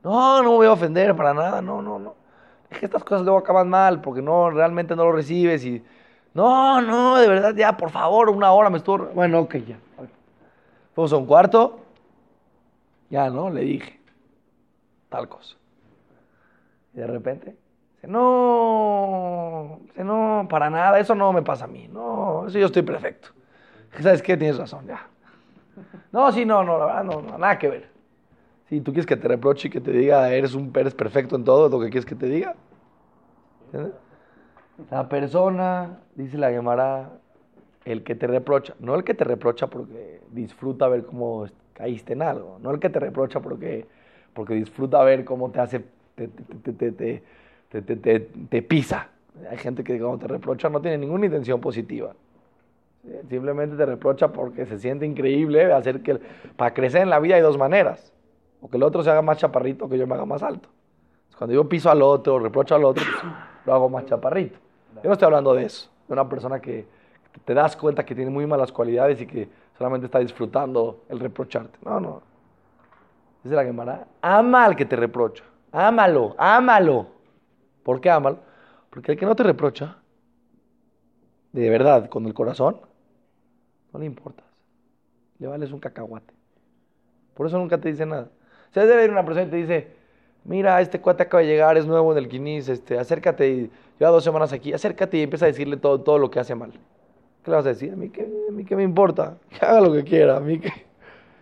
No, 0.04 0.42
no 0.42 0.52
me 0.52 0.56
voy 0.56 0.68
a 0.68 0.74
ofender 0.74 1.16
para 1.16 1.34
nada, 1.34 1.62
no, 1.62 1.82
no, 1.82 2.00
no. 2.00 2.16
Dije, 2.70 2.86
estas 2.86 3.04
cosas 3.04 3.24
luego 3.24 3.40
acaban 3.40 3.70
mal 3.70 4.02
porque 4.02 4.22
no, 4.22 4.50
realmente 4.50 4.96
no 4.96 5.04
lo 5.06 5.12
recibes 5.12 5.64
y... 5.66 5.84
No, 6.34 6.80
no, 6.82 7.18
de 7.18 7.28
verdad, 7.28 7.56
ya, 7.56 7.76
por 7.76 7.90
favor, 7.90 8.30
una 8.30 8.52
hora 8.52 8.70
me 8.70 8.78
estuvo... 8.78 9.08
Bueno, 9.08 9.40
ok, 9.40 9.56
ya. 9.56 9.80
Fuimos 10.94 11.12
a 11.12 11.18
un 11.18 11.26
cuarto. 11.26 11.80
Ya, 13.10 13.30
¿no? 13.30 13.50
Le 13.50 13.62
dije. 13.62 14.00
Tal 15.10 15.28
cosa. 15.28 15.56
Y 16.94 16.98
de 16.98 17.08
repente... 17.08 17.58
No, 18.04 19.80
no, 19.98 20.48
para 20.50 20.70
nada, 20.70 21.00
eso 21.00 21.16
no 21.16 21.34
me 21.34 21.42
pasa 21.42 21.66
a 21.66 21.68
mí. 21.68 21.90
No, 21.92 22.48
eso 22.48 22.58
yo 22.58 22.68
estoy 22.68 22.84
perfecto. 22.84 23.30
¿Sabes 24.00 24.22
qué? 24.22 24.38
Tienes 24.38 24.58
razón, 24.58 24.86
ya. 24.88 25.08
No, 26.12 26.32
sí, 26.32 26.46
no, 26.46 26.64
no, 26.64 26.78
la 26.78 26.86
verdad, 26.86 27.04
no, 27.04 27.22
no 27.22 27.38
nada 27.38 27.58
que 27.60 27.68
ver. 27.68 27.99
Si 28.70 28.82
tú 28.82 28.92
quieres 28.92 29.08
que 29.08 29.18
te 29.18 29.28
reproche 29.28 29.68
y 29.68 29.72
que 29.72 29.82
te 29.82 29.92
diga, 29.92 30.32
eres 30.32 30.54
un 30.54 30.72
eres 30.76 30.94
perfecto 30.94 31.36
en 31.36 31.44
todo, 31.44 31.70
lo 31.70 31.84
que 31.84 31.90
quieres 31.90 32.06
que 32.06 32.14
te 32.14 32.28
diga. 32.28 32.56
La 34.92 35.10
persona, 35.10 35.98
dice 36.16 36.38
la 36.38 36.52
Gemara, 36.52 37.10
el 37.84 38.04
que 38.04 38.14
te 38.14 38.28
reprocha, 38.28 38.76
no 38.80 38.94
el 38.94 39.04
que 39.04 39.16
te 39.16 39.24
reprocha 39.24 39.68
porque 39.68 40.22
disfruta 40.32 40.88
ver 40.88 41.04
cómo 41.06 41.48
caíste 41.74 42.14
en 42.14 42.22
algo, 42.22 42.60
no 42.62 42.70
el 42.70 42.80
que 42.80 42.90
te 42.90 43.00
reprocha 43.00 43.40
porque, 43.40 43.88
porque 44.34 44.54
disfruta 44.54 45.04
ver 45.04 45.26
cómo 45.26 45.50
te 45.50 45.60
hace, 45.62 45.84
te, 46.16 46.28
te, 46.28 48.20
te, 48.20 48.62
pisa. 48.62 49.10
Hay 49.50 49.58
gente 49.58 49.84
que 49.84 49.98
cuando 49.98 50.20
te 50.20 50.28
reprocha 50.28 50.70
no 50.70 50.80
tiene 50.80 51.00
ninguna 51.00 51.26
intención 51.26 51.60
positiva. 51.60 52.14
Simplemente 53.30 53.76
te 53.76 53.86
reprocha 53.86 54.28
porque 54.32 54.66
se 54.68 54.78
siente 54.78 55.08
increíble 55.08 55.74
hacer 55.74 56.02
que 56.02 56.20
para 56.56 56.74
crecer 56.74 57.02
en 57.02 57.10
la 57.10 57.20
vida 57.20 57.36
hay 57.36 57.42
dos 57.42 57.58
maneras. 57.58 58.14
O 58.62 58.70
que 58.70 58.78
el 58.78 58.84
otro 58.84 59.04
se 59.04 59.10
haga 59.10 59.22
más 59.22 59.38
chaparrito 59.38 59.86
o 59.86 59.90
que 59.90 59.98
yo 59.98 60.06
me 60.06 60.16
haga 60.16 60.26
más 60.26 60.44
alto. 60.44 60.70
Cuando 61.38 61.54
yo 61.54 61.68
piso 61.70 61.90
al 61.90 62.02
otro, 62.02 62.40
reprocho 62.40 62.76
al 62.76 62.84
otro, 62.84 63.04
pues, 63.04 63.34
lo 63.66 63.74
hago 63.74 63.90
más 63.90 64.06
chaparrito. 64.06 64.60
Yo 64.96 65.04
no 65.06 65.14
estoy 65.14 65.28
hablando 65.28 65.54
de 65.54 65.66
eso. 65.66 65.90
De 66.08 66.14
una 66.14 66.28
persona 66.28 66.60
que 66.60 66.86
te 67.46 67.54
das 67.54 67.78
cuenta 67.78 68.06
que 68.06 68.16
tiene 68.16 68.32
muy 68.32 68.46
malas 68.46 68.72
cualidades 68.72 69.22
y 69.22 69.26
que 69.26 69.50
solamente 69.78 70.08
está 70.08 70.20
disfrutando 70.20 71.04
el 71.08 71.20
reprocharte. 71.20 71.80
No, 71.86 72.00
no. 72.00 72.22
Dice 73.44 73.56
la 73.56 73.64
Gemara, 73.64 74.08
ama 74.22 74.66
al 74.66 74.76
que 74.76 74.86
te 74.86 74.96
reprocha. 74.96 75.44
Ámalo, 75.72 76.36
ámalo. 76.38 77.08
¿Por 77.84 78.02
qué 78.02 78.10
ámalo? 78.10 78.40
Porque 78.90 79.14
el 79.14 79.18
que 79.18 79.26
no 79.26 79.36
te 79.36 79.44
reprocha, 79.44 79.98
de 81.54 81.70
verdad, 81.70 82.10
con 82.10 82.26
el 82.26 82.34
corazón, 82.34 82.82
no 83.94 84.00
le 84.00 84.06
importas. 84.06 84.46
Le 85.38 85.48
vales 85.48 85.72
un 85.72 85.80
cacahuate. 85.80 86.34
Por 87.34 87.48
eso 87.48 87.58
nunca 87.58 87.78
te 87.78 87.90
dice 87.90 88.06
nada. 88.06 88.30
O 88.70 88.74
sea, 88.74 88.86
debe 88.86 89.06
ir 89.06 89.12
una 89.12 89.26
persona 89.26 89.48
y 89.48 89.50
te 89.50 89.56
dice, 89.56 89.88
mira, 90.44 90.80
este 90.82 91.00
cuate 91.02 91.24
acaba 91.24 91.42
de 91.42 91.48
llegar, 91.48 91.78
es 91.78 91.86
nuevo 91.86 92.12
en 92.12 92.18
el 92.20 92.28
quinis, 92.28 92.70
este, 92.70 93.00
acércate 93.00 93.50
y 93.50 93.72
lleva 94.00 94.12
dos 94.12 94.24
semanas 94.24 94.54
aquí, 94.54 94.74
acércate 94.74 95.18
y 95.18 95.24
empieza 95.24 95.46
a 95.46 95.48
decirle 95.48 95.78
todo, 95.78 96.02
todo 96.02 96.18
lo 96.18 96.30
que 96.30 96.40
hace 96.40 96.56
mal. 96.56 96.72
¿Qué 97.44 97.52
le 97.52 97.58
vas 97.58 97.66
a 97.66 97.70
decir? 97.70 97.94
A 97.94 97.96
mí 97.96 98.10
qué, 98.10 98.22
a 98.22 98.52
mí 98.52 98.66
qué 98.66 98.76
me 98.76 98.84
importa, 98.84 99.38
que 99.50 99.66
haga 99.66 99.82
lo 99.82 99.92
que 99.92 100.04
quiera, 100.04 100.38
a 100.38 100.40
mí 100.40 100.60
qué. 100.60 100.72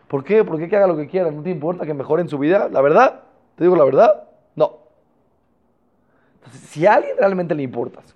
¿Por 0.08 0.24
qué? 0.24 0.44
¿Por 0.46 0.58
qué 0.58 0.70
que 0.70 0.78
haga 0.78 0.88
lo 0.88 0.96
que 0.96 1.08
quiera? 1.08 1.30
¿No 1.32 1.44
te 1.44 1.50
importa 1.50 1.86
que 1.86 1.94
mejore 1.94 2.22
en 2.22 2.30
su 2.30 2.38
vida? 2.38 2.70
¿La 2.72 2.80
verdad? 2.82 3.24
¿Te 3.56 3.66
digo 3.66 3.76
la 3.76 3.84
verdad? 3.84 4.24
No. 4.56 4.78
Entonces, 6.36 6.62
si 6.62 6.86
a 6.86 6.94
alguien 6.94 7.18
realmente 7.18 7.54
le 7.56 7.64
importas, 7.64 8.16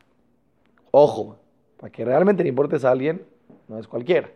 ojo, 0.92 1.36
para 1.78 1.92
que 1.92 2.06
realmente 2.06 2.44
le 2.44 2.50
importes 2.50 2.86
a 2.86 2.92
alguien, 2.92 3.26
no 3.68 3.78
es 3.78 3.88
cualquiera. 3.88 4.30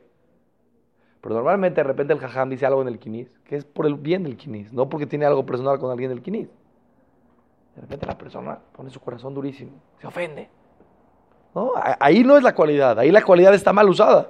Pero 1.25 1.33
normalmente 1.33 1.81
de 1.81 1.85
repente 1.85 2.13
el 2.13 2.19
jajam 2.19 2.51
dice 2.51 2.67
algo 2.67 2.83
en 2.83 2.87
el 2.87 2.99
quinis, 2.99 3.27
que 3.45 3.55
es 3.55 3.65
por 3.65 3.87
el 3.87 3.95
bien 3.95 4.21
del 4.21 4.37
quinis, 4.37 4.71
no 4.71 4.87
porque 4.89 5.07
tiene 5.07 5.25
algo 5.25 5.43
personal 5.43 5.79
con 5.79 5.89
alguien 5.89 6.11
del 6.11 6.21
quinis. 6.21 6.47
De 7.73 7.81
repente 7.81 8.05
la 8.05 8.15
persona 8.15 8.59
pone 8.75 8.91
su 8.91 8.99
corazón 8.99 9.33
durísimo, 9.33 9.71
se 9.99 10.05
ofende. 10.05 10.47
¿No? 11.55 11.71
Ahí 11.99 12.23
no 12.23 12.37
es 12.37 12.43
la 12.43 12.53
cualidad, 12.53 12.99
ahí 12.99 13.09
la 13.09 13.23
cualidad 13.23 13.55
está 13.55 13.73
mal 13.73 13.89
usada. 13.89 14.27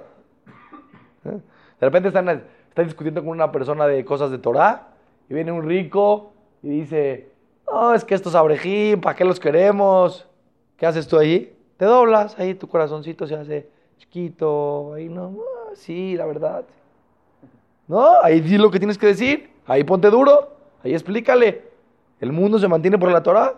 ¿Eh? 1.26 1.38
De 1.80 1.86
repente 1.86 2.08
están, 2.08 2.30
está 2.30 2.82
discutiendo 2.82 3.20
con 3.20 3.28
una 3.28 3.52
persona 3.52 3.86
de 3.86 4.02
cosas 4.02 4.30
de 4.30 4.38
Torah 4.38 4.88
y 5.28 5.34
viene 5.34 5.52
un 5.52 5.68
rico 5.68 6.32
y 6.62 6.70
dice, 6.70 7.30
no, 7.70 7.92
es 7.92 8.06
que 8.06 8.14
estos 8.14 8.34
abrejín, 8.34 9.02
¿para 9.02 9.14
qué 9.14 9.26
los 9.26 9.38
queremos? 9.38 10.26
¿Qué 10.78 10.86
haces 10.86 11.06
tú 11.06 11.18
ahí? 11.18 11.54
Te 11.76 11.84
doblas, 11.84 12.38
ahí 12.38 12.54
tu 12.54 12.68
corazoncito 12.68 13.26
se 13.26 13.34
hace 13.34 13.68
chiquito, 13.98 14.94
ahí 14.94 15.10
no, 15.10 15.36
sí, 15.74 16.16
la 16.16 16.24
verdad. 16.24 16.64
No, 17.88 18.22
ahí 18.22 18.40
di 18.40 18.58
lo 18.58 18.70
que 18.70 18.78
tienes 18.78 18.98
que 18.98 19.06
decir. 19.06 19.50
Ahí 19.66 19.84
ponte 19.84 20.10
duro. 20.10 20.56
Ahí 20.82 20.92
explícale. 20.92 21.64
El 22.20 22.32
mundo 22.32 22.58
se 22.58 22.68
mantiene 22.68 22.98
por 22.98 23.10
la 23.10 23.22
Torah. 23.22 23.54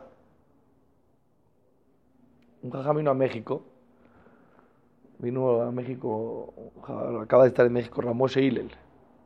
Un 2.62 2.70
jajá 2.70 2.92
vino 2.92 3.10
a 3.10 3.14
México. 3.14 3.62
Vino 5.18 5.62
a 5.62 5.72
México, 5.72 6.54
acaba 7.20 7.42
de 7.42 7.48
estar 7.48 7.66
en 7.66 7.72
México, 7.72 8.00
Ramoshe 8.00 8.40
Hillel. 8.40 8.70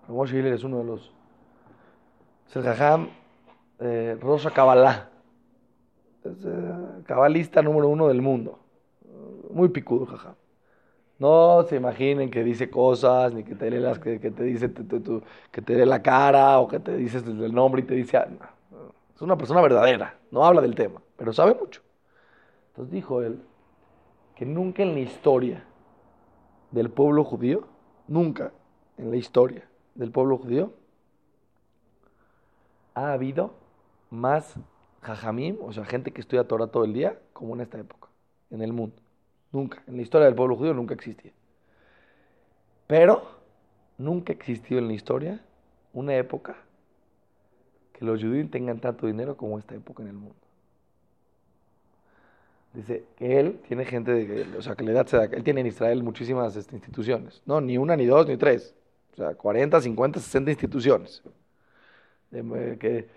Ramoshe 0.08 0.38
Hillel 0.38 0.54
es 0.54 0.64
uno 0.64 0.78
de 0.78 0.84
los. 0.84 1.12
Es 2.48 2.56
el 2.56 2.62
jajam 2.62 3.08
eh, 3.78 4.16
Rosa 4.20 4.50
Kabbalah. 4.50 5.10
Es 6.24 6.44
eh, 6.44 7.02
cabalista 7.04 7.60
número 7.62 7.88
uno 7.88 8.08
del 8.08 8.22
mundo. 8.22 8.58
Muy 9.50 9.68
picudo, 9.68 10.06
jajam. 10.06 10.34
No 11.22 11.62
se 11.68 11.76
imaginen 11.76 12.30
que 12.32 12.42
dice 12.42 12.68
cosas, 12.68 13.32
ni 13.32 13.44
que 13.44 13.54
te 13.54 13.70
lee, 13.70 13.78
las, 13.78 14.00
que, 14.00 14.18
te 14.18 14.42
dice 14.42 14.72
que 15.52 15.62
te 15.62 15.76
lee 15.76 15.86
la 15.86 16.02
cara 16.02 16.58
o 16.58 16.66
que 16.66 16.80
te 16.80 16.96
dice 16.96 17.18
el 17.18 17.54
nombre 17.54 17.82
y 17.82 17.84
te 17.84 17.94
dice... 17.94 18.16
Ah, 18.16 18.26
es 19.14 19.22
una 19.22 19.36
persona 19.36 19.60
verdadera, 19.60 20.18
no 20.32 20.44
habla 20.44 20.60
del 20.60 20.74
tema, 20.74 21.00
pero 21.16 21.32
sabe 21.32 21.54
mucho. 21.54 21.80
Entonces 22.70 22.92
dijo 22.92 23.22
él 23.22 23.40
que 24.34 24.44
nunca 24.44 24.82
en 24.82 24.94
la 24.94 24.98
historia 24.98 25.64
del 26.72 26.90
pueblo 26.90 27.22
judío, 27.22 27.68
nunca 28.08 28.50
en 28.96 29.12
la 29.12 29.16
historia 29.16 29.68
del 29.94 30.10
pueblo 30.10 30.38
judío, 30.38 30.72
ha 32.94 33.12
habido 33.12 33.52
más 34.10 34.56
jajamim, 35.02 35.58
o 35.62 35.72
sea, 35.72 35.84
gente 35.84 36.10
que 36.10 36.20
estudia 36.20 36.48
Torah 36.48 36.66
todo 36.66 36.84
el 36.84 36.92
día, 36.92 37.16
como 37.32 37.54
en 37.54 37.60
esta 37.60 37.78
época, 37.78 38.08
en 38.50 38.60
el 38.60 38.72
mundo. 38.72 39.01
Nunca. 39.52 39.82
En 39.86 39.96
la 39.96 40.02
historia 40.02 40.26
del 40.26 40.34
pueblo 40.34 40.56
judío 40.56 40.74
nunca 40.74 40.94
existía. 40.94 41.32
Pero 42.86 43.22
nunca 43.98 44.32
existió 44.32 44.78
en 44.78 44.88
la 44.88 44.94
historia 44.94 45.40
una 45.92 46.16
época 46.16 46.56
que 47.92 48.04
los 48.04 48.20
judíos 48.20 48.50
tengan 48.50 48.80
tanto 48.80 49.06
dinero 49.06 49.36
como 49.36 49.58
esta 49.58 49.74
época 49.74 50.02
en 50.02 50.08
el 50.08 50.14
mundo. 50.14 50.34
Dice 52.72 53.04
que 53.16 53.38
él 53.38 53.60
tiene 53.68 53.84
gente, 53.84 54.12
de, 54.12 54.56
o 54.56 54.62
sea, 54.62 54.74
que 54.74 54.82
le 54.82 54.92
da 54.92 55.04
Él 55.30 55.44
tiene 55.44 55.60
en 55.60 55.66
Israel 55.66 56.02
muchísimas 56.02 56.56
este, 56.56 56.74
instituciones. 56.74 57.42
No, 57.44 57.60
ni 57.60 57.76
una, 57.76 57.96
ni 57.96 58.06
dos, 58.06 58.26
ni 58.26 58.38
tres. 58.38 58.74
O 59.12 59.16
sea, 59.16 59.34
40, 59.34 59.80
50, 59.82 60.20
60 60.20 60.50
instituciones. 60.50 61.22
De, 62.30 62.78
que, 62.78 63.08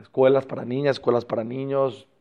escuelas 0.00 0.46
para 0.46 0.64
niñas, 0.64 0.96
escuelas 0.96 1.24
para 1.24 1.42
niños, 1.42 2.06
eh, 2.06 2.11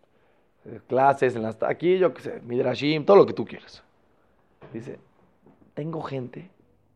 clases 0.87 1.35
en 1.35 1.43
las 1.43 1.61
aquí, 1.63 1.97
yo 1.97 2.13
qué 2.13 2.21
sé, 2.21 2.41
midrashim, 2.41 3.05
todo 3.05 3.17
lo 3.17 3.25
que 3.25 3.33
tú 3.33 3.45
quieras. 3.45 3.83
Dice, 4.71 4.99
tengo 5.73 6.01
gente, 6.01 6.49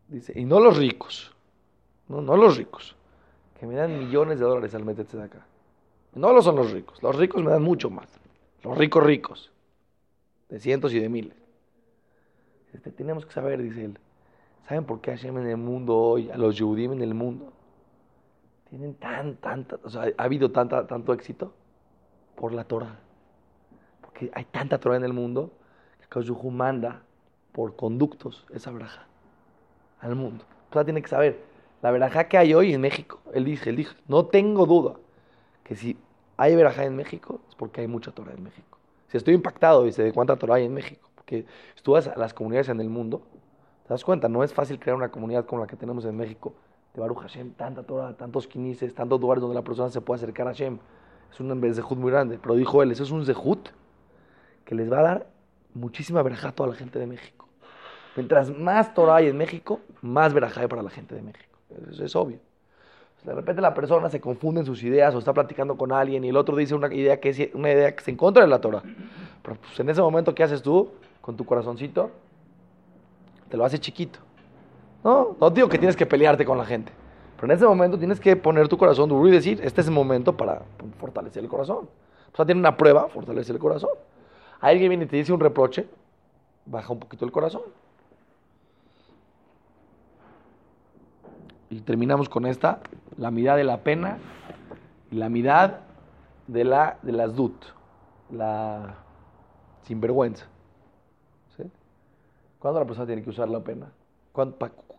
dice, 0.07 0.33
y 0.35 0.45
no 0.45 0.59
los 0.59 0.77
ricos, 0.77 1.35
no, 2.07 2.21
no 2.21 2.37
los 2.37 2.57
ricos, 2.57 2.95
que 3.59 3.65
me 3.65 3.75
dan 3.75 3.97
millones 3.97 4.39
de 4.39 4.45
dólares 4.45 4.75
al 4.75 4.85
meterse 4.85 5.17
de 5.17 5.23
acá. 5.23 5.45
No 6.13 6.31
lo 6.31 6.41
son 6.41 6.55
los 6.55 6.71
ricos, 6.71 7.01
los 7.03 7.15
ricos 7.15 7.43
me 7.43 7.51
dan 7.51 7.63
mucho 7.63 7.89
más. 7.89 8.07
Los 8.63 8.77
ricos 8.77 9.03
ricos, 9.03 9.51
de 10.49 10.59
cientos 10.59 10.93
y 10.93 10.99
de 10.99 11.09
miles. 11.09 11.37
Este, 12.73 12.91
tenemos 12.91 13.25
que 13.25 13.33
saber, 13.33 13.61
dice 13.61 13.85
él, 13.85 13.99
¿saben 14.67 14.85
por 14.85 15.01
qué 15.01 15.11
Hashem 15.11 15.37
en 15.37 15.47
el 15.47 15.57
mundo 15.57 15.95
hoy, 15.95 16.29
a 16.29 16.37
los 16.37 16.57
Yehudim 16.57 16.93
en 16.93 17.01
el 17.01 17.13
mundo, 17.13 17.51
tienen 18.69 18.95
tan, 18.95 19.35
tanta, 19.37 19.77
o 19.83 19.89
sea, 19.89 20.11
ha 20.17 20.23
habido 20.23 20.51
tanta, 20.51 20.87
tanto 20.87 21.13
éxito 21.13 21.53
por 22.35 22.53
la 22.53 22.63
Torah. 22.63 22.99
Porque 24.15 24.31
hay 24.33 24.45
tanta 24.45 24.77
Torah 24.79 24.95
en 24.95 25.03
el 25.03 25.11
mundo 25.11 25.51
que 25.99 26.07
Kajuhu 26.07 26.49
manda 26.49 27.01
por 27.51 27.75
conductos 27.75 28.45
esa 28.53 28.71
braja 28.71 29.05
al 29.99 30.15
mundo. 30.15 30.45
Tú 30.69 30.81
tiene 30.85 31.01
que 31.01 31.09
saber, 31.09 31.41
la 31.81 31.91
veraja 31.91 32.29
que 32.29 32.37
hay 32.37 32.53
hoy 32.53 32.73
en 32.73 32.79
México, 32.79 33.19
él 33.33 33.43
dice, 33.43 33.71
él 33.71 33.75
dice, 33.75 33.93
no 34.07 34.25
tengo 34.27 34.65
duda 34.65 34.93
que 35.65 35.75
si 35.75 35.97
hay 36.37 36.55
veraja 36.55 36.85
en 36.85 36.95
México 36.95 37.41
es 37.49 37.55
porque 37.55 37.81
hay 37.81 37.87
mucha 37.87 38.11
Torah 38.11 38.31
en 38.31 38.43
México. 38.43 38.77
Si 39.09 39.17
estoy 39.17 39.33
impactado, 39.33 39.83
dice, 39.83 40.01
de 40.01 40.13
cuánta 40.13 40.37
Torah 40.37 40.55
hay 40.55 40.65
en 40.65 40.73
México, 40.73 41.09
porque 41.15 41.45
si 41.75 42.09
a 42.09 42.17
las 42.17 42.33
comunidades 42.33 42.69
en 42.69 42.79
el 42.79 42.89
mundo, 42.89 43.21
te 43.83 43.89
das 43.89 44.05
cuenta, 44.05 44.29
no 44.29 44.45
es 44.45 44.53
fácil 44.53 44.79
crear 44.79 44.95
una 44.95 45.09
comunidad 45.09 45.45
como 45.45 45.59
la 45.59 45.67
que 45.67 45.75
tenemos 45.75 46.05
en 46.05 46.15
México, 46.15 46.53
de 46.93 47.01
Baruch 47.01 47.19
Hashem, 47.19 47.51
tanta 47.55 47.83
Torah, 47.83 48.15
tantos 48.15 48.47
quinices, 48.47 48.95
tantos 48.95 49.19
lugares 49.19 49.41
donde 49.41 49.55
la 49.55 49.61
persona 49.61 49.89
se 49.89 49.99
puede 49.99 50.19
acercar 50.19 50.47
a 50.47 50.51
Hashem. 50.51 50.79
Es 51.33 51.39
un 51.41 51.61
zehut 51.73 51.97
muy 51.97 52.11
grande, 52.11 52.39
pero 52.41 52.55
dijo 52.55 52.81
él, 52.81 52.93
eso 52.93 53.03
es 53.03 53.11
un 53.11 53.25
zehut 53.25 53.71
que 54.65 54.75
les 54.75 54.91
va 54.91 54.99
a 54.99 55.03
dar 55.03 55.27
muchísima 55.73 56.21
verajá 56.23 56.49
a 56.49 56.51
toda 56.51 56.69
la 56.69 56.75
gente 56.75 56.99
de 56.99 57.07
México. 57.07 57.47
Mientras 58.15 58.49
más 58.49 58.93
Torah 58.93 59.17
hay 59.17 59.27
en 59.27 59.37
México, 59.37 59.79
más 60.01 60.33
verajá 60.33 60.61
hay 60.61 60.67
para 60.67 60.81
la 60.81 60.89
gente 60.89 61.15
de 61.15 61.21
México. 61.21 61.57
Eso 61.91 62.03
es 62.03 62.15
obvio. 62.15 62.39
De 63.23 63.33
repente 63.33 63.61
la 63.61 63.73
persona 63.73 64.09
se 64.09 64.21
confunde 64.21 64.61
en 64.61 64.65
sus 64.65 64.83
ideas 64.83 65.13
o 65.15 65.19
está 65.19 65.33
platicando 65.33 65.75
con 65.75 65.91
alguien 65.91 66.23
y 66.23 66.29
el 66.29 66.37
otro 66.37 66.55
dice 66.55 66.75
una 66.75 66.93
idea 66.93 67.19
que 67.19 67.29
es 67.29 67.49
una 67.53 67.71
idea 67.71 67.95
que 67.95 68.03
se 68.03 68.11
encuentra 68.11 68.43
en 68.43 68.51
la 68.51 68.61
Torah. 68.61 68.83
Pero 69.41 69.57
pues, 69.57 69.79
en 69.79 69.89
ese 69.89 70.01
momento, 70.01 70.35
¿qué 70.35 70.43
haces 70.43 70.61
tú 70.61 70.91
con 71.21 71.35
tu 71.35 71.43
corazoncito? 71.43 72.11
Te 73.49 73.57
lo 73.57 73.65
hace 73.65 73.79
chiquito. 73.79 74.19
No, 75.03 75.35
no 75.39 75.49
digo 75.49 75.67
que 75.67 75.79
tienes 75.79 75.95
que 75.95 76.05
pelearte 76.05 76.45
con 76.45 76.57
la 76.57 76.65
gente. 76.65 76.91
Pero 77.35 77.51
en 77.51 77.57
ese 77.57 77.65
momento 77.65 77.97
tienes 77.97 78.19
que 78.19 78.35
poner 78.35 78.67
tu 78.67 78.77
corazón 78.77 79.09
duro 79.09 79.27
y 79.27 79.31
decir, 79.31 79.59
este 79.63 79.81
es 79.81 79.87
el 79.87 79.93
momento 79.93 80.37
para 80.37 80.61
fortalecer 80.99 81.43
el 81.43 81.49
corazón. 81.49 81.89
O 82.31 82.35
sea, 82.35 82.45
tiene 82.45 82.59
una 82.59 82.77
prueba, 82.77 83.07
fortalece 83.07 83.51
el 83.51 83.59
corazón. 83.59 83.91
Alguien 84.59 84.89
viene 84.89 85.05
y 85.05 85.07
te 85.07 85.17
dice 85.17 85.33
un 85.33 85.39
reproche, 85.39 85.87
baja 86.65 86.91
un 86.91 86.99
poquito 86.99 87.25
el 87.25 87.31
corazón. 87.31 87.61
Y 91.69 91.81
terminamos 91.81 92.29
con 92.29 92.45
esta, 92.45 92.79
la 93.17 93.31
mitad 93.31 93.57
de 93.57 93.63
la 93.63 93.77
pena 93.83 94.17
y 95.11 95.15
la 95.15 95.29
mitad 95.29 95.79
de, 96.47 96.63
la, 96.63 96.97
de 97.01 97.11
las 97.11 97.35
dut, 97.35 97.55
la 98.31 98.95
sinvergüenza. 99.83 100.45
¿Sí? 101.57 101.63
¿Cuándo 102.59 102.79
la 102.79 102.85
persona 102.85 103.07
tiene 103.07 103.23
que 103.23 103.29
usar 103.29 103.49
la 103.49 103.59
pena? 103.59 103.91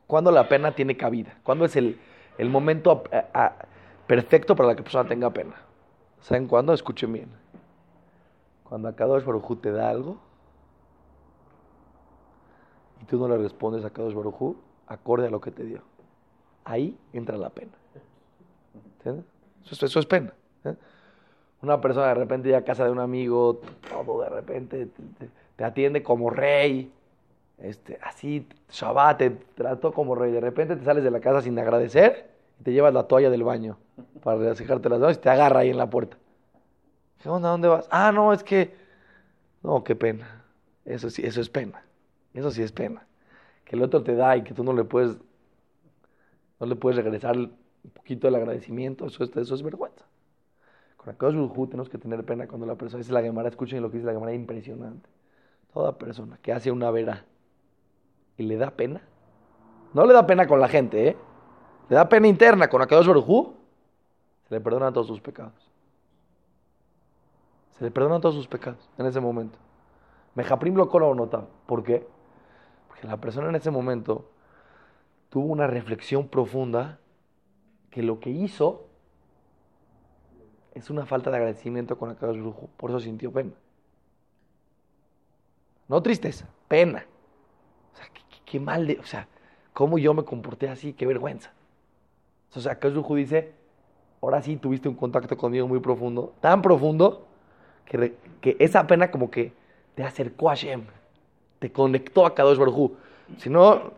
¿Cuándo, 0.06 0.30
la 0.30 0.48
pena 0.48 0.72
tiene 0.72 0.96
cabida? 0.96 1.38
¿Cuándo 1.42 1.64
es 1.64 1.76
el, 1.76 2.00
el 2.38 2.48
momento 2.48 3.04
perfecto 4.06 4.56
para 4.56 4.70
que 4.70 4.80
la 4.80 4.82
persona 4.82 5.08
tenga 5.08 5.30
pena? 5.30 5.54
¿Saben 6.20 6.46
cuándo? 6.46 6.72
Escuchen 6.72 7.12
bien. 7.12 7.28
Cuando 8.68 8.94
Kadosh 8.94 9.24
Baruj 9.24 9.60
te 9.60 9.70
da 9.70 9.90
algo 9.90 10.16
y 13.00 13.04
tú 13.04 13.18
no 13.18 13.28
le 13.28 13.38
respondes 13.38 13.84
a 13.84 13.90
Kadosh 13.90 14.14
Baruj 14.14 14.56
acorde 14.86 15.28
a 15.28 15.30
lo 15.30 15.40
que 15.40 15.50
te 15.50 15.64
dio. 15.64 15.80
Ahí 16.64 16.98
entra 17.12 17.36
la 17.36 17.50
pena. 17.50 17.72
¿Entiendes? 18.98 19.24
Eso, 19.70 20.00
es 20.00 20.06
pena. 20.06 20.32
¿eh? 20.64 20.74
Una 21.62 21.80
persona 21.80 22.08
de 22.08 22.14
repente 22.14 22.48
llega 22.48 22.58
a 22.58 22.64
casa 22.64 22.84
de 22.84 22.90
un 22.90 22.98
amigo, 22.98 23.60
todo 23.88 24.20
de 24.22 24.28
repente 24.28 24.88
te, 25.56 25.64
atiende 25.64 26.02
como 26.02 26.30
rey, 26.30 26.92
este, 27.58 27.98
así, 28.02 28.46
Shabbat, 28.70 29.18
te 29.18 29.30
trató 29.30 29.92
como 29.92 30.14
rey. 30.14 30.32
De 30.32 30.40
repente 30.40 30.76
te 30.76 30.84
sales 30.84 31.04
de 31.04 31.10
la 31.10 31.20
casa 31.20 31.40
sin 31.40 31.58
agradecer 31.58 32.30
y 32.60 32.64
te 32.64 32.72
llevas 32.72 32.92
la 32.92 33.04
toalla 33.04 33.30
del 33.30 33.44
baño 33.44 33.78
para 34.22 34.38
resecarte 34.38 34.88
las 34.88 35.00
manos 35.00 35.16
y 35.16 35.20
te 35.20 35.30
agarra 35.30 35.60
ahí 35.60 35.70
en 35.70 35.78
la 35.78 35.88
puerta. 35.88 36.16
¿Qué 37.22 37.28
onda? 37.28 37.50
¿Dónde 37.50 37.68
vas? 37.68 37.88
Ah, 37.90 38.12
no, 38.12 38.32
es 38.32 38.42
que... 38.42 38.74
No, 39.62 39.82
qué 39.82 39.96
pena. 39.96 40.44
Eso 40.84 41.10
sí, 41.10 41.22
eso 41.24 41.40
es 41.40 41.48
pena. 41.48 41.82
Eso 42.34 42.50
sí 42.50 42.62
es 42.62 42.72
pena. 42.72 43.06
Que 43.64 43.76
el 43.76 43.82
otro 43.82 44.02
te 44.02 44.14
da 44.14 44.36
y 44.36 44.42
que 44.42 44.54
tú 44.54 44.62
no 44.62 44.72
le 44.72 44.84
puedes 44.84 45.18
no 46.58 46.66
le 46.66 46.76
puedes 46.76 46.96
regresar 46.96 47.36
un 47.36 47.56
poquito 47.92 48.28
el 48.28 48.34
agradecimiento, 48.34 49.06
eso 49.06 49.24
es, 49.24 49.36
eso 49.36 49.54
es 49.54 49.62
vergüenza. 49.62 50.04
Con 50.96 51.10
Akadosh 51.10 51.34
Baruj 51.34 51.68
tenemos 51.68 51.88
que 51.88 51.98
tener 51.98 52.24
pena 52.24 52.48
cuando 52.48 52.66
la 52.66 52.74
persona 52.74 52.98
dice 52.98 53.12
la 53.12 53.22
Gemara, 53.22 53.48
escuchen 53.48 53.82
lo 53.82 53.90
que 53.90 53.98
dice 53.98 54.06
la 54.06 54.14
Gemara, 54.14 54.32
impresionante. 54.32 55.08
Toda 55.72 55.98
persona 55.98 56.38
que 56.40 56.52
hace 56.52 56.70
una 56.70 56.90
vera 56.90 57.24
y 58.38 58.44
le 58.44 58.56
da 58.56 58.70
pena, 58.70 59.02
no 59.92 60.06
le 60.06 60.14
da 60.14 60.26
pena 60.26 60.46
con 60.46 60.60
la 60.60 60.68
gente, 60.68 61.08
¿eh? 61.08 61.16
Le 61.88 61.96
da 61.96 62.08
pena 62.08 62.26
interna 62.26 62.68
con 62.68 62.82
Akadosh 62.82 63.06
Baruj 63.06 63.54
se 64.48 64.54
le 64.54 64.60
perdonan 64.60 64.92
todos 64.92 65.08
sus 65.08 65.20
pecados. 65.20 65.65
Se 67.78 67.84
le 67.84 67.90
perdonan 67.90 68.20
todos 68.20 68.34
sus 68.34 68.48
pecados 68.48 68.88
en 68.96 69.06
ese 69.06 69.20
momento. 69.20 69.58
Mejaprim 70.34 70.74
lo 70.74 70.84
o 70.84 71.14
nota. 71.14 71.46
¿Por 71.66 71.82
qué? 71.82 72.06
Porque 72.88 73.06
la 73.06 73.18
persona 73.18 73.48
en 73.48 73.54
ese 73.54 73.70
momento 73.70 74.30
tuvo 75.28 75.46
una 75.46 75.66
reflexión 75.66 76.28
profunda 76.28 76.98
que 77.90 78.02
lo 78.02 78.20
que 78.20 78.30
hizo 78.30 78.86
es 80.74 80.90
una 80.90 81.06
falta 81.06 81.30
de 81.30 81.36
agradecimiento 81.36 81.98
con 81.98 82.10
Akadosh 82.10 82.38
Brujo, 82.38 82.68
por 82.76 82.90
eso 82.90 83.00
sintió 83.00 83.32
pena. 83.32 83.52
No 85.88 86.02
tristeza, 86.02 86.46
pena. 86.68 87.06
O 87.94 87.96
sea, 87.96 88.06
qué, 88.44 88.60
mal 88.60 88.86
de, 88.86 88.98
o 88.98 89.04
sea, 89.04 89.28
cómo 89.72 89.96
yo 89.96 90.12
me 90.12 90.24
comporté 90.24 90.68
así, 90.68 90.92
qué 90.92 91.06
vergüenza. 91.06 91.52
Sea, 92.50 92.72
Akadosh 92.72 92.94
Brujo 92.94 93.14
dice, 93.14 93.54
ahora 94.20 94.42
sí 94.42 94.56
tuviste 94.56 94.88
un 94.88 94.96
contacto 94.96 95.36
conmigo 95.36 95.66
muy 95.66 95.80
profundo, 95.80 96.34
tan 96.40 96.60
profundo 96.60 97.26
que, 97.86 98.14
que 98.40 98.56
esa 98.58 98.86
pena 98.86 99.10
como 99.10 99.30
que 99.30 99.52
te 99.94 100.04
acercó 100.04 100.50
a 100.50 100.54
Shem, 100.54 100.82
te 101.58 101.72
conectó 101.72 102.26
a 102.26 102.34
Kadosh 102.34 102.58
Baruj 102.58 102.92
si 103.38 103.50
no, 103.50 103.92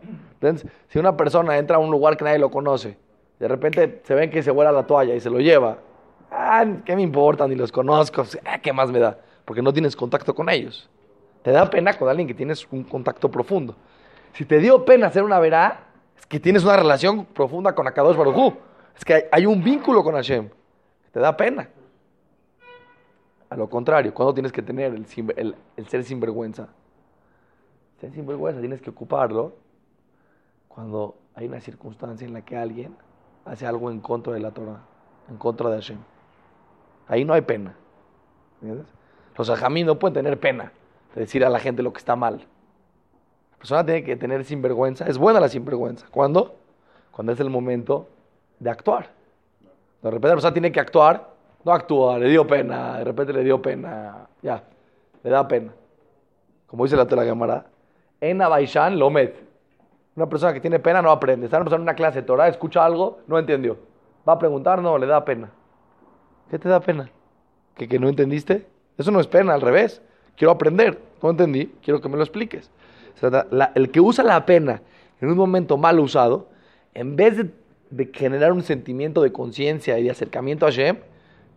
si 0.87 0.99
una 0.99 1.15
persona 1.15 1.57
entra 1.57 1.77
a 1.77 1.79
un 1.79 1.91
lugar 1.91 2.17
que 2.17 2.23
nadie 2.23 2.39
lo 2.39 2.49
conoce, 2.49 2.97
de 3.39 3.47
repente 3.47 4.01
se 4.03 4.15
ven 4.15 4.29
que 4.29 4.41
se 4.41 4.51
vuela 4.51 4.71
la 4.71 4.85
toalla 4.85 5.13
y 5.13 5.19
se 5.19 5.29
lo 5.29 5.39
lleva, 5.39 5.77
ah, 6.31 6.65
¿qué 6.83 6.95
me 6.95 7.01
importa? 7.01 7.47
Ni 7.47 7.55
los 7.55 7.71
conozco, 7.71 8.23
¿qué 8.61 8.73
más 8.73 8.91
me 8.91 8.99
da? 8.99 9.17
Porque 9.45 9.61
no 9.61 9.71
tienes 9.71 9.95
contacto 9.95 10.33
con 10.33 10.49
ellos. 10.49 10.89
Te 11.43 11.51
da 11.51 11.69
pena 11.69 11.93
con 11.97 12.09
alguien 12.09 12.27
que 12.27 12.33
tienes 12.33 12.67
un 12.71 12.83
contacto 12.83 13.29
profundo. 13.29 13.75
Si 14.33 14.45
te 14.45 14.59
dio 14.59 14.83
pena 14.83 15.07
hacer 15.07 15.23
una 15.23 15.39
verá, 15.39 15.87
es 16.17 16.25
que 16.25 16.39
tienes 16.39 16.63
una 16.63 16.75
relación 16.75 17.25
profunda 17.25 17.73
con 17.73 17.87
Akadosh 17.87 18.17
Baruj 18.17 18.53
Es 18.97 19.05
que 19.05 19.29
hay, 19.31 19.45
un 19.45 19.63
vínculo 19.63 20.03
con 20.03 20.15
Hashem. 20.15 20.49
Te 21.11 21.19
da 21.19 21.35
pena. 21.37 21.69
A 23.49 23.55
lo 23.55 23.69
contrario, 23.69 24.13
cuando 24.13 24.33
tienes 24.33 24.51
que 24.51 24.61
tener 24.61 24.93
el, 24.93 25.05
el, 25.35 25.55
el 25.75 25.87
ser 25.87 26.03
sinvergüenza? 26.03 26.69
Ten 27.99 28.13
sinvergüenza, 28.13 28.59
tienes 28.59 28.81
que 28.81 28.89
ocuparlo 28.89 29.55
cuando 30.67 31.17
hay 31.35 31.47
una 31.47 31.59
circunstancia 31.59 32.25
en 32.27 32.33
la 32.33 32.43
que 32.43 32.55
alguien 32.55 32.95
hace 33.45 33.65
algo 33.65 33.89
en 33.91 33.99
contra 33.99 34.33
de 34.33 34.39
la 34.39 34.51
Torah, 34.51 34.81
en 35.29 35.37
contra 35.37 35.69
de 35.69 35.75
Hashem. 35.75 35.97
Ahí 37.07 37.25
no 37.25 37.33
hay 37.33 37.41
pena. 37.41 37.75
¿Entiendes? 38.61 38.87
Los 39.35 39.49
ajamí 39.49 39.83
no 39.83 39.97
pueden 39.97 40.13
tener 40.13 40.39
pena 40.39 40.71
de 41.15 41.21
decir 41.21 41.43
a 41.43 41.49
la 41.49 41.59
gente 41.59 41.81
lo 41.81 41.91
que 41.91 41.97
está 41.97 42.15
mal. 42.15 42.45
La 43.51 43.57
persona 43.57 43.85
tiene 43.85 44.03
que 44.03 44.15
tener 44.15 44.45
sinvergüenza. 44.45 45.05
Es 45.05 45.17
buena 45.17 45.39
la 45.39 45.49
sinvergüenza. 45.49 46.05
¿Cuándo? 46.11 46.55
Cuando 47.11 47.31
es 47.31 47.39
el 47.39 47.49
momento 47.49 48.07
de 48.59 48.69
actuar. 48.69 49.11
De 50.01 50.11
repente 50.11 50.27
la 50.27 50.35
persona 50.35 50.53
tiene 50.53 50.71
que 50.71 50.79
actuar, 50.79 51.28
no 51.63 51.71
actúa, 51.71 52.17
le 52.17 52.29
dio 52.29 52.45
pena, 52.47 52.97
de 52.99 53.03
repente 53.03 53.33
le 53.33 53.43
dio 53.43 53.61
pena, 53.61 54.27
ya, 54.41 54.63
le 55.23 55.29
da 55.29 55.47
pena. 55.47 55.73
Como 56.67 56.85
dice 56.85 56.95
la 56.95 57.05
Gemara, 57.05 57.65
en 58.21 58.41
Abaishan 58.41 58.97
Lomed. 58.97 59.31
Una 60.15 60.27
persona 60.27 60.53
que 60.53 60.59
tiene 60.59 60.79
pena 60.79 61.01
no 61.01 61.11
aprende. 61.11 61.45
Está 61.45 61.57
en 61.57 61.81
una 61.81 61.93
clase 61.93 62.21
de 62.21 62.27
Torah, 62.27 62.47
escucha 62.47 62.83
algo, 62.83 63.19
no 63.27 63.39
entendió. 63.39 63.77
Va 64.27 64.33
a 64.33 64.39
preguntar, 64.39 64.81
no, 64.81 64.97
le 64.97 65.07
da 65.07 65.23
pena. 65.23 65.49
¿Qué 66.49 66.59
te 66.59 66.67
da 66.67 66.79
pena? 66.79 67.09
¿Que, 67.75 67.87
que 67.87 67.99
no 67.99 68.09
entendiste? 68.09 68.67
Eso 68.97 69.11
no 69.11 69.19
es 69.19 69.27
pena, 69.27 69.53
al 69.53 69.61
revés. 69.61 70.01
Quiero 70.35 70.51
aprender. 70.51 70.99
No 71.23 71.29
entendí, 71.29 71.67
quiero 71.81 72.01
que 72.01 72.09
me 72.09 72.17
lo 72.17 72.23
expliques. 72.23 72.69
el 73.75 73.91
que 73.91 74.01
usa 74.01 74.23
la 74.23 74.45
pena 74.45 74.81
en 75.21 75.29
un 75.29 75.37
momento 75.37 75.77
mal 75.77 75.99
usado, 75.99 76.47
en 76.93 77.15
vez 77.15 77.37
de, 77.37 78.11
generar 78.13 78.51
un 78.51 78.63
sentimiento 78.63 79.21
de 79.21 79.31
conciencia 79.31 79.97
y 79.99 80.03
de 80.03 80.11
acercamiento 80.11 80.65
a 80.65 80.69
Hashem, 80.69 80.97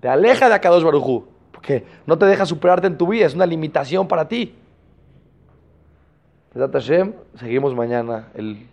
te 0.03 0.09
aleja 0.09 0.51
de 0.51 0.55
Akadosh 0.57 0.85
Barujú. 0.85 1.25
Porque 1.51 1.87
no 2.05 2.19
te 2.19 2.27
deja 2.27 2.45
superarte 2.45 2.87
en 2.87 2.99
tu 2.99 3.07
vida, 3.07 3.25
es 3.25 3.35
una 3.35 3.47
limitación 3.47 4.07
para 4.07 4.29
ti 4.29 4.55
seguimos 7.39 7.75
mañana 7.75 8.29
el, 8.35 8.67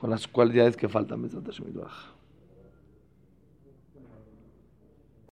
con 0.00 0.10
las 0.10 0.26
cualidades 0.28 0.76
que 0.76 0.88
faltan. 0.88 1.28